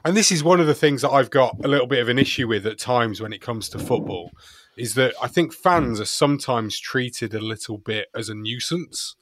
[0.03, 2.19] and this is one of the things that I've got a little bit of an
[2.19, 4.31] issue with at times when it comes to football,
[4.77, 9.15] is that I think fans are sometimes treated a little bit as a nuisance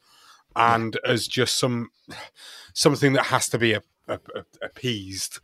[0.56, 1.90] and as just some
[2.74, 5.38] something that has to be a, a, a- appeased.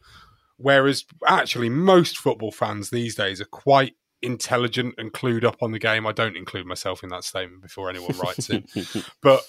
[0.60, 5.78] Whereas actually, most football fans these days are quite intelligent and clued up on the
[5.78, 6.06] game.
[6.06, 8.64] I don't include myself in that statement before anyone writes it,
[9.22, 9.40] but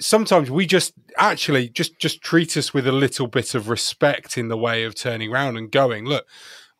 [0.00, 4.48] sometimes we just actually just just treat us with a little bit of respect in
[4.48, 6.26] the way of turning around and going, look,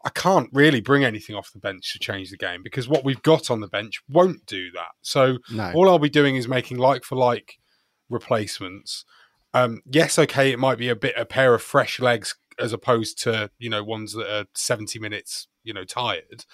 [0.04, 3.22] I can't really bring anything off the bench to change the game because what we've
[3.22, 4.92] got on the bench won't do that.
[5.02, 5.72] So No.
[5.74, 7.58] all I'll be doing is making like for like
[8.08, 9.04] replacements.
[9.52, 13.20] Um, yes, okay, it might be a bit a pair of fresh legs as opposed
[13.22, 16.44] to you know ones that are seventy minutes you know tired,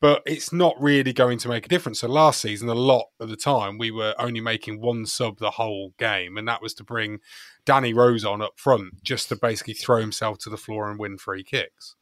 [0.00, 2.00] but it's not really going to make a difference.
[2.00, 5.52] So last season, a lot of the time we were only making one sub the
[5.52, 7.20] whole game, and that was to bring
[7.64, 11.16] Danny Rose on up front just to basically throw himself to the floor and win
[11.18, 11.96] free kicks,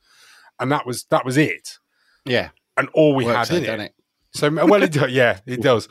[0.59, 1.79] and that was that was it,
[2.25, 3.81] Yeah, and all we Works had in it.
[3.81, 3.95] it?
[4.35, 5.89] So well, it yeah, it does.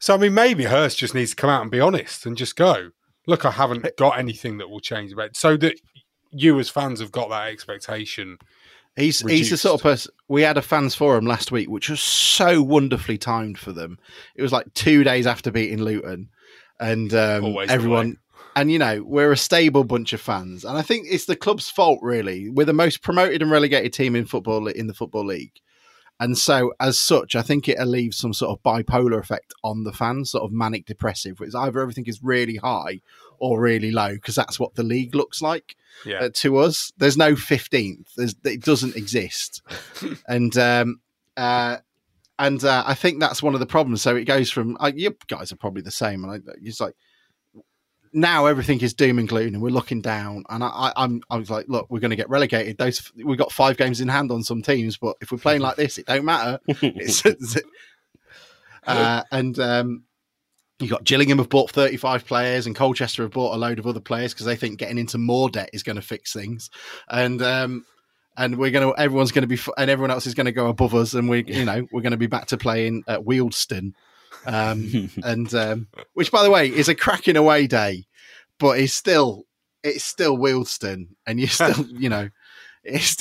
[0.00, 2.56] So I mean, maybe Hurst just needs to come out and be honest and just
[2.56, 2.90] go,
[3.26, 5.80] look, I haven't got anything that will change about, so that
[6.32, 8.38] you as fans have got that expectation.
[8.96, 10.12] He's he's the sort of person.
[10.26, 13.98] We had a fans forum last week, which was so wonderfully timed for them.
[14.34, 16.30] It was like two days after beating Luton,
[16.80, 18.16] and um, everyone.
[18.56, 21.70] And you know we're a stable bunch of fans, and I think it's the club's
[21.70, 22.00] fault.
[22.02, 25.52] Really, we're the most promoted and relegated team in football in the football league,
[26.18, 29.92] and so as such, I think it leaves some sort of bipolar effect on the
[29.92, 31.40] fans, sort of manic depressive.
[31.40, 33.00] It's either everything is really high
[33.38, 36.18] or really low because that's what the league looks like Yeah.
[36.24, 36.92] uh, to us.
[36.98, 38.14] There's no 15th.
[38.16, 39.62] There's, it doesn't exist.
[40.28, 41.00] and um,
[41.36, 41.78] uh,
[42.38, 44.02] and uh, I think that's one of the problems.
[44.02, 46.94] So it goes from uh, you guys are probably the same, and I, it's like
[48.12, 50.44] now everything is doom and gloom, and we're looking down.
[50.48, 52.78] And I, I, I'm, I was like, look, we're going to get relegated.
[52.78, 55.76] Those we've got five games in hand on some teams, but if we're playing like
[55.76, 56.58] this, it don't matter.
[56.82, 57.24] It's,
[58.86, 60.04] uh, and um,
[60.80, 64.00] you got Gillingham have bought 35 players, and Colchester have bought a load of other
[64.00, 66.70] players because they think getting into more debt is going to fix things.
[67.08, 67.84] And um,
[68.36, 70.68] and we're going to everyone's going to be and everyone else is going to go
[70.68, 73.92] above us, and we you know we're going to be back to playing at Wealdstone.
[74.46, 78.06] Um, and um, which, by the way, is a cracking away day,
[78.58, 79.44] but it's still
[79.82, 82.30] it's still Wealdstone, and you still you know
[82.84, 83.16] it's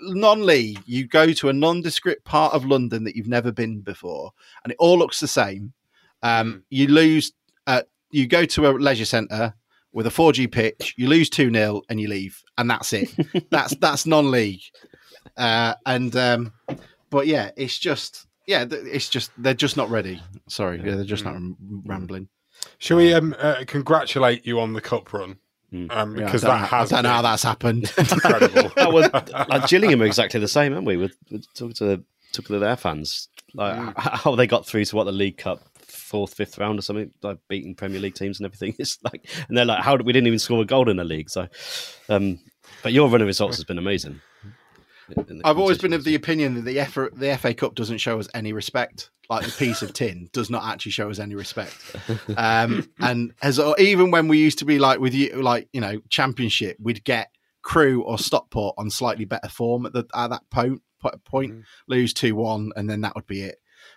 [0.00, 0.80] non-league.
[0.86, 4.32] You go to a nondescript part of London that you've never been before,
[4.62, 5.72] and it all looks the same.
[6.22, 7.32] Um, you lose.
[7.66, 9.54] Uh, you go to a leisure centre
[9.92, 10.94] with a 4G pitch.
[10.96, 13.10] You lose two 0 and you leave, and that's it.
[13.50, 14.60] that's that's non-league.
[15.36, 16.52] Uh, and um,
[17.10, 20.20] but yeah, it's just yeah, it's just they're just not ready.
[20.48, 21.36] Sorry, yeah, they're just not
[21.84, 22.28] rambling.
[22.78, 25.38] Shall we um, uh, congratulate you on the cup run?
[25.72, 27.92] Um, Yeah, I because don't that know- has I don't know how that's happened.
[27.98, 28.70] incredible.
[28.76, 29.08] that was
[29.48, 30.96] like Gillingham are exactly the same, aren't we?
[30.98, 33.94] With, with talking to talking to their fans, like Mm.
[33.96, 35.60] how they got through to what the League Cup
[35.92, 38.74] fourth, fifth round or something, like beating Premier League teams and everything.
[38.82, 41.04] It's like, and they're like, how did we didn't even score a goal in the
[41.04, 41.30] league?
[41.30, 41.48] So,
[42.08, 42.40] um,
[42.82, 44.20] but your run of results has been amazing.
[45.44, 48.28] I've always been of the opinion that the FA, the FA Cup doesn't show us
[48.34, 49.10] any respect.
[49.28, 51.76] Like the piece of tin does not actually show us any respect.
[52.36, 56.00] Um, and as even when we used to be like with you, like you know,
[56.08, 57.28] Championship, we'd get
[57.62, 60.82] Crewe or Stockport on slightly better form at, the, at that point.
[61.24, 63.56] Point lose two one, and then that would be it.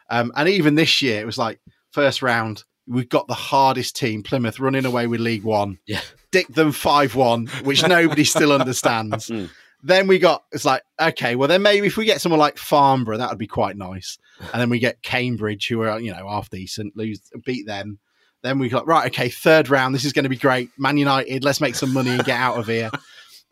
[0.09, 1.59] Um, and even this year, it was like
[1.95, 2.65] first round.
[2.87, 5.79] We've got the hardest team, Plymouth, running away with League One.
[5.87, 9.29] Yeah, dick them five one, which nobody still understands.
[9.29, 9.45] Hmm.
[9.81, 13.17] Then we got it's like okay, well then maybe if we get someone like Farnborough,
[13.17, 14.19] that would be quite nice.
[14.51, 17.99] And then we get Cambridge, who are you know half decent, lose beat them.
[18.43, 20.69] Then we got right, okay, third round, this is going to be great.
[20.77, 22.91] Man United, let's make some money and get out of here.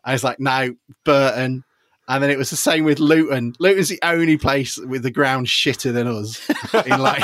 [0.04, 1.64] I was like, no, Burton.
[2.06, 3.54] And then it was the same with Luton.
[3.58, 6.50] Luton's the only place with the ground shitter than us.
[6.86, 7.22] In like,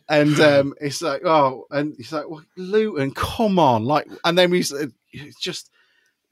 [0.09, 4.51] and um, it's like, oh, and it's like, well, Luton, come on, like, and then
[4.51, 5.71] we it's just,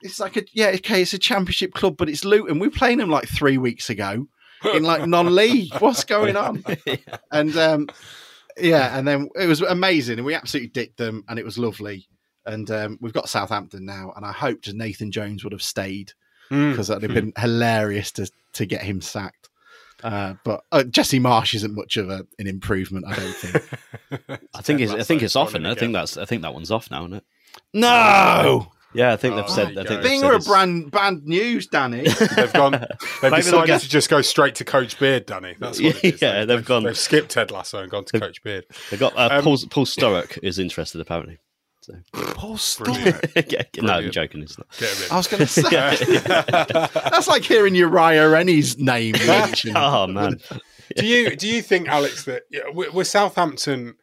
[0.02, 2.60] it's like a yeah, okay, it's a championship club, but it's Luton.
[2.60, 4.28] We were playing them like three weeks ago
[4.74, 5.74] in like non-league.
[5.80, 6.64] What's going on?
[7.32, 7.88] And um,
[8.58, 12.08] yeah, and then it was amazing, and we absolutely dicked them, and it was lovely.
[12.46, 16.14] And um, we've got Southampton now, and I hoped Nathan Jones would have stayed
[16.52, 16.72] Mm.
[16.72, 19.50] because that'd have been hilarious to to get him sacked.
[20.04, 24.42] Uh, but uh, Jesse Marsch isn't much of a, an improvement, I don't think.
[24.56, 26.72] I think it's, I think it's off, and I think that's I think that one's
[26.72, 27.24] off now, isn't it?
[27.74, 28.72] No.
[28.94, 29.76] Yeah, I think they've Oh, said.
[29.76, 29.96] there I think go.
[30.02, 32.08] they've Thing said are it's- brand band news, Danny.
[32.36, 32.72] They've gone.
[32.72, 35.56] They've Maybe decided get- to just go straight to Coach Beard, Danny.
[35.60, 36.22] That's what it is.
[36.24, 38.66] Yeah, they've gone- They've skipped Ted Lasso and gone to Coach Beard.
[38.90, 41.38] They've got uh, Um, Paul Paul Sturrock is interested apparently.
[41.82, 41.94] So.
[42.12, 43.26] Paul Brilliant.
[43.52, 44.42] Yeah, no, I'm joking.
[44.42, 44.68] It's not.
[44.78, 45.08] Get.
[45.12, 45.70] I was going to say
[47.00, 49.78] that's like hearing Uriah Rennie's name mentioned.
[49.78, 50.40] Oh man,
[50.96, 53.96] do you do you think, Alex, that yeah, we're, we're Southampton?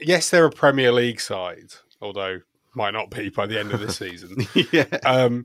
[0.00, 2.40] Yes, they're a Premier League side, although
[2.74, 4.46] might not be by the end of the season.
[4.72, 4.84] yeah.
[5.04, 5.44] Um,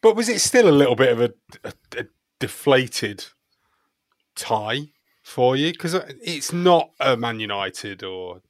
[0.00, 1.32] but was it still a little bit of a,
[1.64, 2.06] a, a
[2.38, 3.24] deflated
[4.36, 4.90] tie
[5.22, 5.72] for you?
[5.72, 8.42] Because it's not a Man United or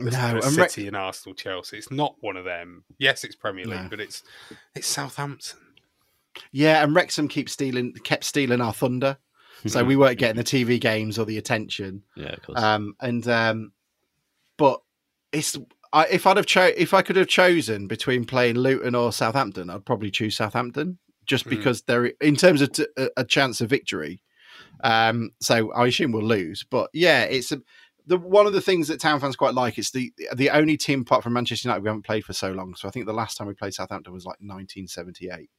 [0.00, 1.78] a No, a and Re- City and Arsenal, Chelsea.
[1.78, 2.84] It's not one of them.
[2.98, 3.88] Yes, it's Premier League, No.
[3.90, 4.22] but it's
[4.74, 5.58] it's Southampton.
[6.52, 9.18] Yeah, and Wrexham keep stealing, kept stealing our thunder,
[9.66, 12.04] so we weren't getting the TV games or the attention.
[12.16, 12.62] yeah, of course.
[12.62, 13.72] Um, and um,
[14.56, 14.80] but
[15.32, 15.58] it's
[15.92, 19.68] I, if I'd have cho- if I could have chosen between playing Luton or Southampton,
[19.70, 21.50] I'd probably choose Southampton just Mm.
[21.50, 24.22] because they're in terms of t- a, a chance of victory.
[24.84, 27.60] Um, so I assume we'll lose, but yeah, it's a,
[28.08, 29.78] the one of the things that town fans quite like.
[29.78, 32.74] is the the only team apart from Manchester United we haven't played for so long.
[32.74, 35.50] So I think the last time we played Southampton was like 1978,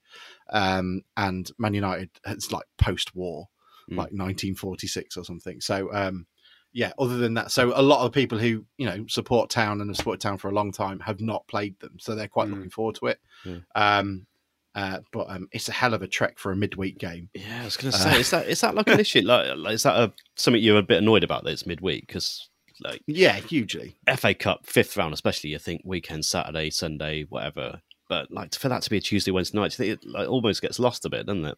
[0.51, 3.47] um, and Man United it's like post war,
[3.89, 3.97] Mm.
[3.97, 5.61] like 1946 or something.
[5.61, 6.27] So um,
[6.73, 9.89] yeah, other than that, so a lot of people who you know support town and
[9.89, 12.53] have supported town for a long time have not played them, so they're quite Mm.
[12.55, 13.19] looking forward to it.
[13.45, 13.57] Yeah.
[13.75, 14.27] Um,
[14.75, 17.29] uh, but um, it's a hell of a trek for a midweek game.
[17.33, 19.21] yeah, I was going to say, is that is that like an issue?
[19.21, 22.07] Like, like, is that a, something you're a bit annoyed about that it's midweek?
[22.07, 22.49] Because
[22.81, 23.97] like Yeah, hugely.
[24.17, 27.81] FA Cup fifth round, especially, you think weekend, Saturday, Sunday, whatever.
[28.07, 30.61] But like for that to be a Tuesday, Wednesday night, you think it like, almost
[30.61, 31.57] gets lost a bit, doesn't it?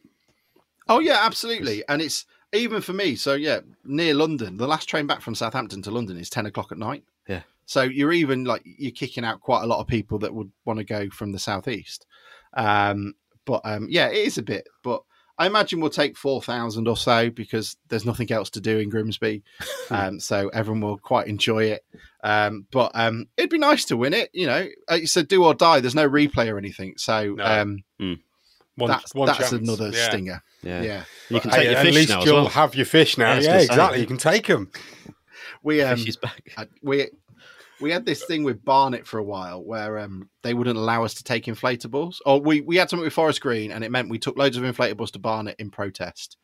[0.88, 1.84] Oh yeah, absolutely.
[1.88, 3.16] And it's even for me.
[3.16, 6.72] So yeah, near London, the last train back from Southampton to London is ten o'clock
[6.72, 7.04] at night.
[7.28, 7.42] Yeah.
[7.66, 10.80] So you're even like you're kicking out quite a lot of people that would want
[10.80, 12.06] to go from the southeast.
[12.54, 13.14] Um,
[13.46, 14.68] but um, yeah, it is a bit.
[14.84, 15.02] But
[15.38, 18.90] I imagine we'll take four thousand or so because there's nothing else to do in
[18.90, 19.42] Grimsby,
[19.90, 21.84] um, so everyone will quite enjoy it.
[22.24, 24.30] Um, but um, it'd be nice to win it.
[24.34, 25.80] You know, it's a do or die.
[25.80, 27.44] There's no replay or anything, so No.
[27.44, 27.84] um,
[28.76, 30.10] One, that's one that's another Yeah.
[30.10, 30.44] stinger.
[30.64, 30.82] Yeah.
[30.82, 31.04] Yeah.
[31.30, 32.48] You can Hey, take your at fish least now as you'll well.
[32.50, 33.34] have your fish now.
[33.34, 34.00] Yeah, Yeah, exactly.
[34.00, 34.72] You can take them.
[35.64, 36.42] We um, Fish is back.
[36.58, 37.10] uh, we
[37.82, 41.14] we had this thing with Barnet for a while where um, they wouldn't allow us
[41.16, 42.18] to take inflatables.
[42.26, 44.64] Or we, we had something with Forest Green, and it meant we took loads of
[44.64, 46.38] inflatables to Barnet in protest.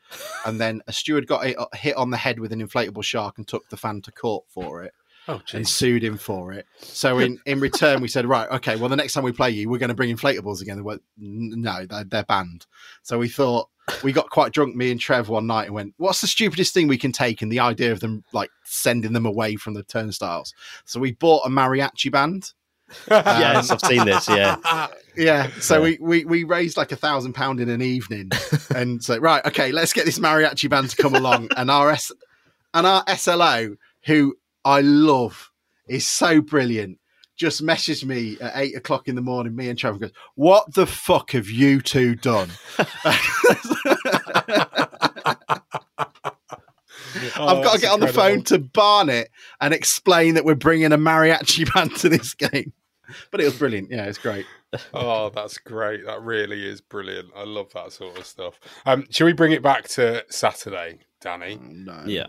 [0.46, 3.48] And then a steward got hit, hit on the head with an inflatable shark and
[3.48, 4.94] took the fan to court for it.
[5.30, 6.66] Oh, and sued him for it.
[6.78, 9.70] So in, in return, we said, right, okay, well, the next time we play you,
[9.70, 10.78] we're going to bring inflatables again.
[10.78, 12.66] They went, no, they're, they're banned.
[13.04, 13.68] So we thought
[14.04, 16.88] we got quite drunk, me and Trev, one night, and went, what's the stupidest thing
[16.88, 17.42] we can take?
[17.42, 20.54] And the idea of them like sending them away from the turnstiles.
[20.86, 22.54] So we bought a mariachi band.
[23.12, 24.30] yes, um, I've seen this.
[24.30, 25.50] Yeah, Yeah.
[25.60, 25.82] So Yeah.
[25.82, 28.32] We, we we raised like a thousand pound in an evening,
[28.74, 32.12] and so right, okay, let's get this mariachi band to come along, and our S
[32.74, 33.76] and our SLO,
[34.06, 35.52] who I love,
[35.90, 37.00] is so brilliant.
[37.38, 39.56] Just messaged me at eight o'clock in the morning.
[39.56, 42.50] Me and Trevor goes, "What the fuck have you two done?"
[47.40, 49.30] I've got to get on the phone to Barnet
[49.62, 52.74] and explain that we're bringing a mariachi band to this game.
[53.32, 53.90] But it was brilliant.
[53.90, 54.46] Yeah, it's great.
[54.94, 56.06] Oh, that's great.
[56.06, 57.30] That really is brilliant.
[57.36, 58.60] I love that sort of stuff.
[58.86, 61.58] Um, shall we bring it back to Saturday, Danny?
[61.62, 62.04] No.
[62.06, 62.28] yeah.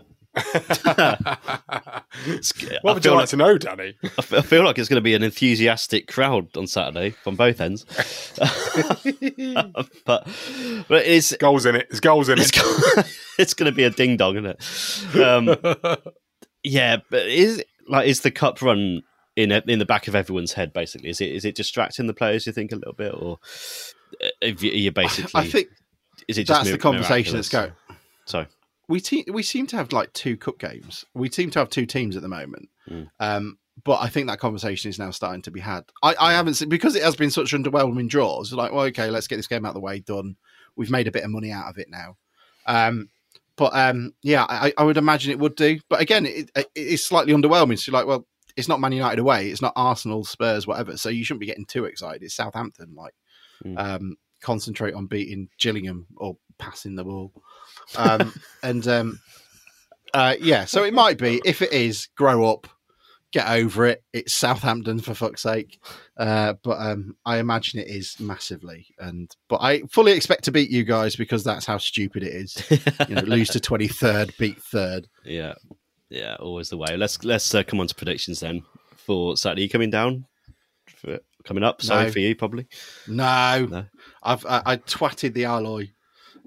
[2.81, 3.95] What would you like to know, Danny?
[4.17, 7.85] I feel like it's going to be an enthusiastic crowd on Saturday from both ends.
[10.05, 10.27] but
[10.87, 11.87] but it's Goals in it.
[11.89, 12.61] There's goals in it's, it.
[12.61, 13.01] go-
[13.39, 15.15] it's going to be a ding dong, isn't it?
[15.23, 15.55] Um,
[16.63, 19.01] yeah, but is like is the cup run
[19.35, 20.73] in in the back of everyone's head?
[20.73, 22.45] Basically, is it is it distracting the players?
[22.45, 23.39] You think a little bit, or
[24.23, 25.31] uh, if you, are you basically?
[25.33, 25.69] I think
[26.27, 27.71] is it just that's the mir- conversation that's going.
[28.25, 28.47] Sorry.
[28.89, 31.05] We te- we seem to have like two cup games.
[31.13, 32.67] We seem to have two teams at the moment.
[32.89, 33.07] Mm.
[33.19, 35.85] Um, but I think that conversation is now starting to be had.
[36.03, 38.51] I, I haven't seen because it has been such underwhelming draws.
[38.51, 40.35] Like, well, okay, let's get this game out of the way, done.
[40.75, 42.17] We've made a bit of money out of it now.
[42.65, 43.09] Um,
[43.55, 45.79] but um, yeah, I, I would imagine it would do.
[45.89, 47.79] But again, it, it, it's slightly underwhelming.
[47.79, 48.25] So, you're like, well,
[48.57, 49.49] it's not Man United away.
[49.49, 50.97] It's not Arsenal, Spurs, whatever.
[50.97, 52.23] So you shouldn't be getting too excited.
[52.23, 52.95] It's Southampton.
[52.95, 53.13] Like,
[53.63, 53.77] Mm.
[53.77, 57.33] um, concentrate on beating Gillingham or passing the ball.
[57.97, 59.19] Um, and um,
[60.13, 61.41] uh, yeah, so it might be.
[61.43, 62.67] If it is, grow up,
[63.31, 64.03] get over it.
[64.13, 65.79] It's Southampton for fuck's sake.
[66.17, 68.87] Uh, but um, I imagine it is massively.
[68.99, 72.63] And but I fully expect to beat you guys because that's how stupid it is.
[73.07, 75.07] You know, lose to twenty third, beat third.
[75.23, 75.55] Yeah,
[76.09, 76.97] yeah, always the way.
[76.97, 78.63] Let's let's uh, come on to predictions then
[78.95, 79.63] for Saturday.
[79.63, 80.25] You coming down
[80.99, 81.81] for, coming up?
[81.81, 82.11] Sorry No.
[82.11, 82.67] for you, probably.
[83.07, 83.85] No, No.
[84.23, 85.89] I've I, I twatted the alloy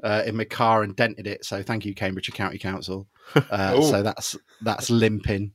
[0.02, 1.44] uh, in my car and dented it.
[1.44, 3.08] So thank you, Cambridgeshire County Council.
[3.50, 5.52] Uh, so that's that's limping.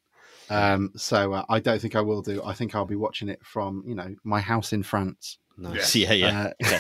[0.50, 2.42] Um, so uh, I don't think I will do.
[2.44, 5.38] I think I'll be watching it from you know my house in France.
[5.58, 5.94] Nice.
[5.96, 6.42] Yeah, yeah.
[6.42, 6.80] Uh, yeah.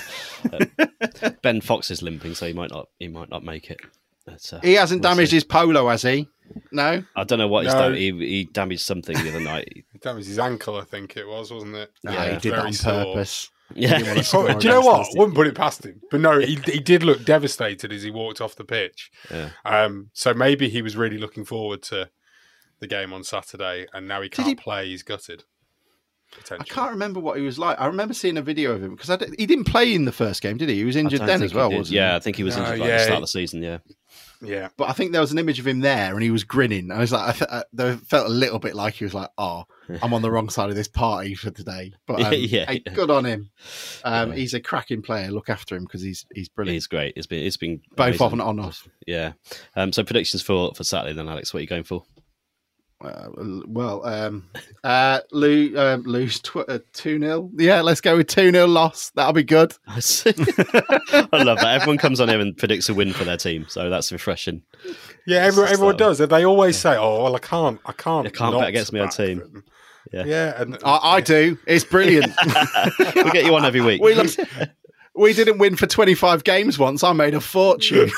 [1.21, 2.87] Uh, ben Fox is limping, so he might not.
[2.99, 3.79] He might not make it.
[4.27, 5.37] But, uh, He hasn't we'll damaged see.
[5.37, 6.27] his polo, has he?
[6.71, 7.03] No.
[7.15, 7.79] I don't know what he's No.
[7.79, 7.93] done.
[7.95, 9.85] He, he damaged something the other night.
[10.03, 11.91] That was his ankle, I think it was, wasn't it?
[12.03, 12.33] No, Yeah.
[12.35, 13.03] he did that on sore.
[13.05, 13.49] purpose.
[13.73, 13.97] Yeah.
[13.97, 15.07] He didn't to Oh, do you know what?
[15.07, 15.99] I wouldn't put it past him.
[16.11, 19.09] But no, he, he did look devastated as he walked off the pitch.
[19.31, 19.49] Yeah.
[19.65, 22.09] Um, so maybe he was really looking forward to
[22.79, 24.87] the game on Saturday, and now he can't he- play.
[24.87, 25.45] He's gutted.
[26.51, 27.79] I can't remember what he was like.
[27.79, 30.11] I remember seeing a video of him because I d- he didn't play in the
[30.11, 30.75] first game, did he?
[30.75, 32.15] He was injured then as well, wasn't Yeah, he?
[32.15, 33.63] I think he was No, injured like yeah, the start of the season.
[33.63, 33.77] Yeah.
[34.41, 34.67] Yeah.
[34.77, 36.91] But I think there was an image of him there, and he was grinning.
[36.91, 39.63] I was like, I, th- I felt a little bit like he was like, "Oh,
[40.01, 43.09] I'm on the wrong side of this party for today." But um, Yeah, hey, good
[43.09, 43.49] on him.
[44.03, 44.35] Um, Yeah.
[44.35, 45.31] He's a cracking player.
[45.31, 46.75] Look after him because he's he's brilliant.
[46.75, 47.13] He's great.
[47.15, 48.25] It's been it's been Both amazing.
[48.25, 48.87] off and on off.
[49.07, 49.33] Yeah.
[49.75, 51.51] Um, so predictions for for Saturday then, Alex.
[51.53, 52.03] What are you going for?
[52.99, 53.27] Uh,
[53.67, 54.49] well, um,
[54.83, 57.51] uh, lose, um, lose tw- uh, 2 0.
[57.55, 59.11] Yeah, let's go with 2 0 loss.
[59.11, 59.75] That'll be good.
[59.87, 60.33] I see.
[60.35, 61.79] I love that.
[61.81, 64.63] Everyone comes on here and predicts a win for their team, so that's refreshing.
[65.27, 66.17] Yeah, everyone, It's everyone does.
[66.17, 68.99] They always say, "Oh, well, I can't, I can't, I can't not bet against my
[68.99, 69.63] own team." them."
[70.11, 70.23] Yeah.
[70.25, 71.57] Yeah, and I, I do.
[71.67, 72.31] It's brilliant.
[73.15, 74.01] we'll get you on every week.
[74.01, 74.39] we, lost,
[75.13, 77.03] we didn't win for 25 games once.
[77.03, 78.09] I made a fortune.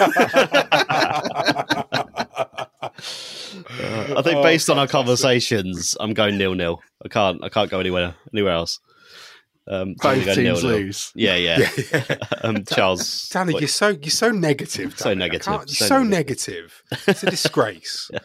[3.00, 6.82] Uh, I think based on our conversations, I'm going nil nil.
[7.04, 7.44] I can't.
[7.44, 8.80] I can't go anywhere anywhere else.
[9.68, 10.64] Um, Both teams 0-0.
[10.64, 11.12] lose.
[11.14, 11.70] Yeah, yeah.
[12.42, 14.98] um, Charles, Danny, what- you're so you're so negative.
[14.98, 15.26] So Danny.
[15.26, 16.84] I negative, You're so so, negative.
[17.08, 18.10] It's a disgrace.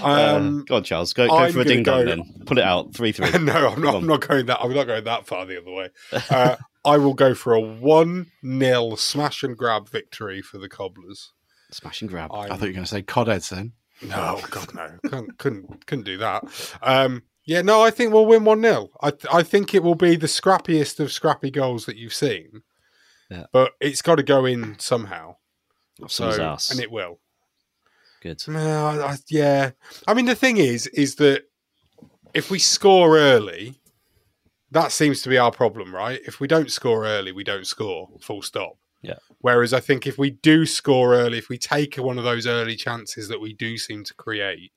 [0.00, 1.12] Um, uh, go on, Charles.
[1.12, 2.22] Go, go for a ding dong go- then.
[2.46, 2.94] Put it out.
[2.94, 3.28] Three three.
[3.40, 3.96] no, I'm not.
[3.96, 4.60] I'm not going that.
[4.60, 5.88] I'm not going that far the other way.
[6.30, 6.54] Uh,
[6.84, 11.32] I will go for a 1 0 smash and grab victory for the Cobblers.
[11.72, 12.30] Smash and grab.
[12.32, 13.72] I thought you were going to say Codheads then.
[14.02, 14.90] No, God, no.
[15.04, 16.44] couldn't, couldn't, couldn't do that.
[16.82, 18.90] Um, yeah, no, I think we'll win 1 0.
[19.02, 22.62] I, I think it will be the scrappiest of scrappy goals that you've seen.
[23.30, 23.46] Yeah.
[23.52, 25.36] But it's got to go in somehow.
[26.06, 26.70] So, ass.
[26.70, 27.18] and it will.
[28.22, 28.42] Good.
[28.46, 29.70] No, I, I- yeah.
[30.06, 31.44] I mean, the thing is, is that
[32.34, 33.80] if we score early,
[34.70, 36.20] that seems to be our problem, right?
[36.26, 38.08] If we don't score early, we don't score.
[38.20, 38.74] Full stop.
[39.02, 39.14] Yeah.
[39.40, 42.74] Whereas I think if we do score early, if we take one of those early
[42.76, 44.72] chances that we do seem to create,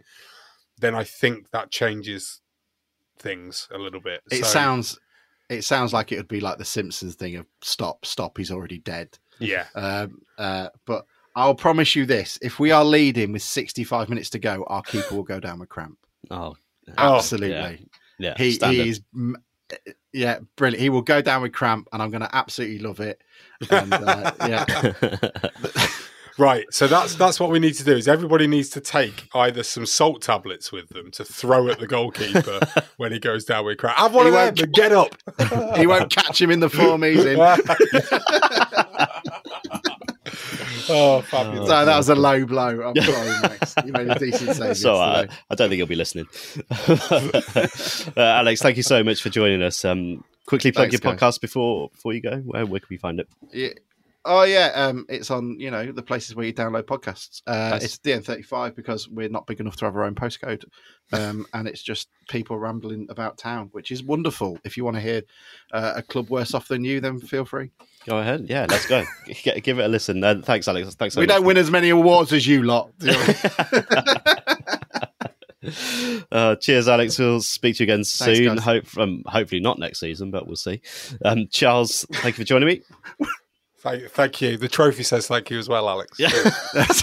[0.78, 2.41] then I think that changes
[3.17, 4.22] things a little bit.
[4.32, 4.99] It So, sounds
[5.49, 8.80] it sounds like it would be like the Simpsons thing of stop, stop, he's already
[8.80, 9.17] dead.
[9.39, 9.65] yeah.
[9.76, 11.05] Um, uh, but
[11.36, 15.15] I'll promise you this: if we are leading with 65 minutes to go, our keeper
[15.15, 15.97] will go down with cramp.
[16.30, 16.55] Oh,
[16.97, 17.49] Absolutely.
[17.55, 17.76] yeah.
[18.19, 18.84] Yeah, he, standard.
[18.84, 19.01] he is,
[20.13, 20.82] yeah, brilliant.
[20.82, 23.22] He will go down with cramp, and I'm going to absolutely love it.
[23.69, 24.65] And uh, yeah,
[26.38, 27.95] Right, so that's that's what we need to do.
[27.95, 31.88] Is everybody needs to take either some salt tablets with them to throw at the
[31.88, 32.61] goalkeeper
[32.97, 33.97] when he goes down with crap.
[33.97, 35.15] Have one He of them get up.
[35.78, 37.38] he won't catch him in the form he's in.
[40.90, 41.70] Oh, fabulous!
[41.70, 42.82] So that was a low blow.
[42.82, 43.76] I'm sorry, Max.
[43.86, 44.78] You made a decent save.
[44.78, 45.34] So yesterday.
[45.50, 46.28] I don't think he'll be listening.
[48.18, 49.84] uh, Alex, thank you so much for joining us.
[49.86, 51.20] Um, quickly plug Thanks, your guys.
[51.20, 52.38] podcast before before you go.
[52.38, 53.28] Where where can we find it?
[53.52, 53.70] Yeah.
[54.24, 57.41] Oh yeah, um, it's on you know the places where you download podcasts.
[57.47, 57.80] Uh.
[57.82, 60.63] It's DN35 because we're not big enough to have our own postcode,
[61.11, 64.59] um, and it's just people rambling about town, which is wonderful.
[64.63, 65.24] If you want to hear
[65.74, 67.72] uh, a club worse off than you, then feel free.
[68.05, 68.45] Go ahead.
[68.47, 69.03] Yeah, let's go.
[69.63, 70.24] Give it a listen.
[70.24, 70.93] Uh, thanks, Alex.
[70.93, 71.15] Thanks.
[71.15, 71.38] So we much.
[71.38, 72.91] don't win as many awards as you lot.
[76.32, 77.19] Uh, cheers, Alex.
[77.19, 78.55] We'll speak to you again Thanks, soon.
[78.55, 78.63] guys.
[78.63, 80.82] Hope, um, hopefully not next season, but we'll see.
[81.24, 82.82] Um, Charles, thank you for joining me.
[83.82, 84.58] Thank, thank you.
[84.58, 86.20] The trophy says thank you as well, Alex.
[86.20, 86.30] Yeah.
[86.76, 87.02] it's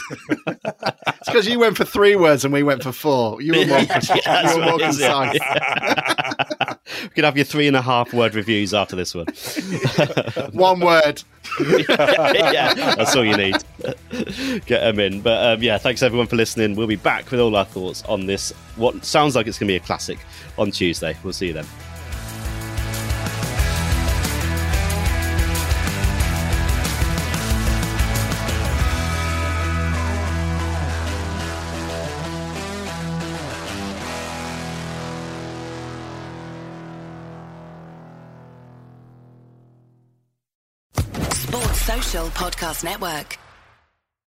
[1.27, 3.43] because you went for three words and we went for four.
[3.43, 5.33] You were more, Yeah, that's you were more what yeah.
[5.33, 6.79] concise.
[7.03, 9.27] we can have your three and a half word reviews after this one.
[10.53, 11.21] One word.
[11.59, 13.57] yeah, that's all you need.
[14.67, 15.21] Get them in.
[15.21, 16.77] But um, yeah, thanks everyone for listening.
[16.77, 18.53] We'll be back with all our thoughts on this.
[18.77, 20.21] What sounds like it's going to be a classic
[20.57, 21.17] on Tuesday.
[21.25, 21.67] We'll see you then.
[42.39, 43.48] Podcast Network.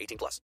[0.00, 0.40] 18 plus.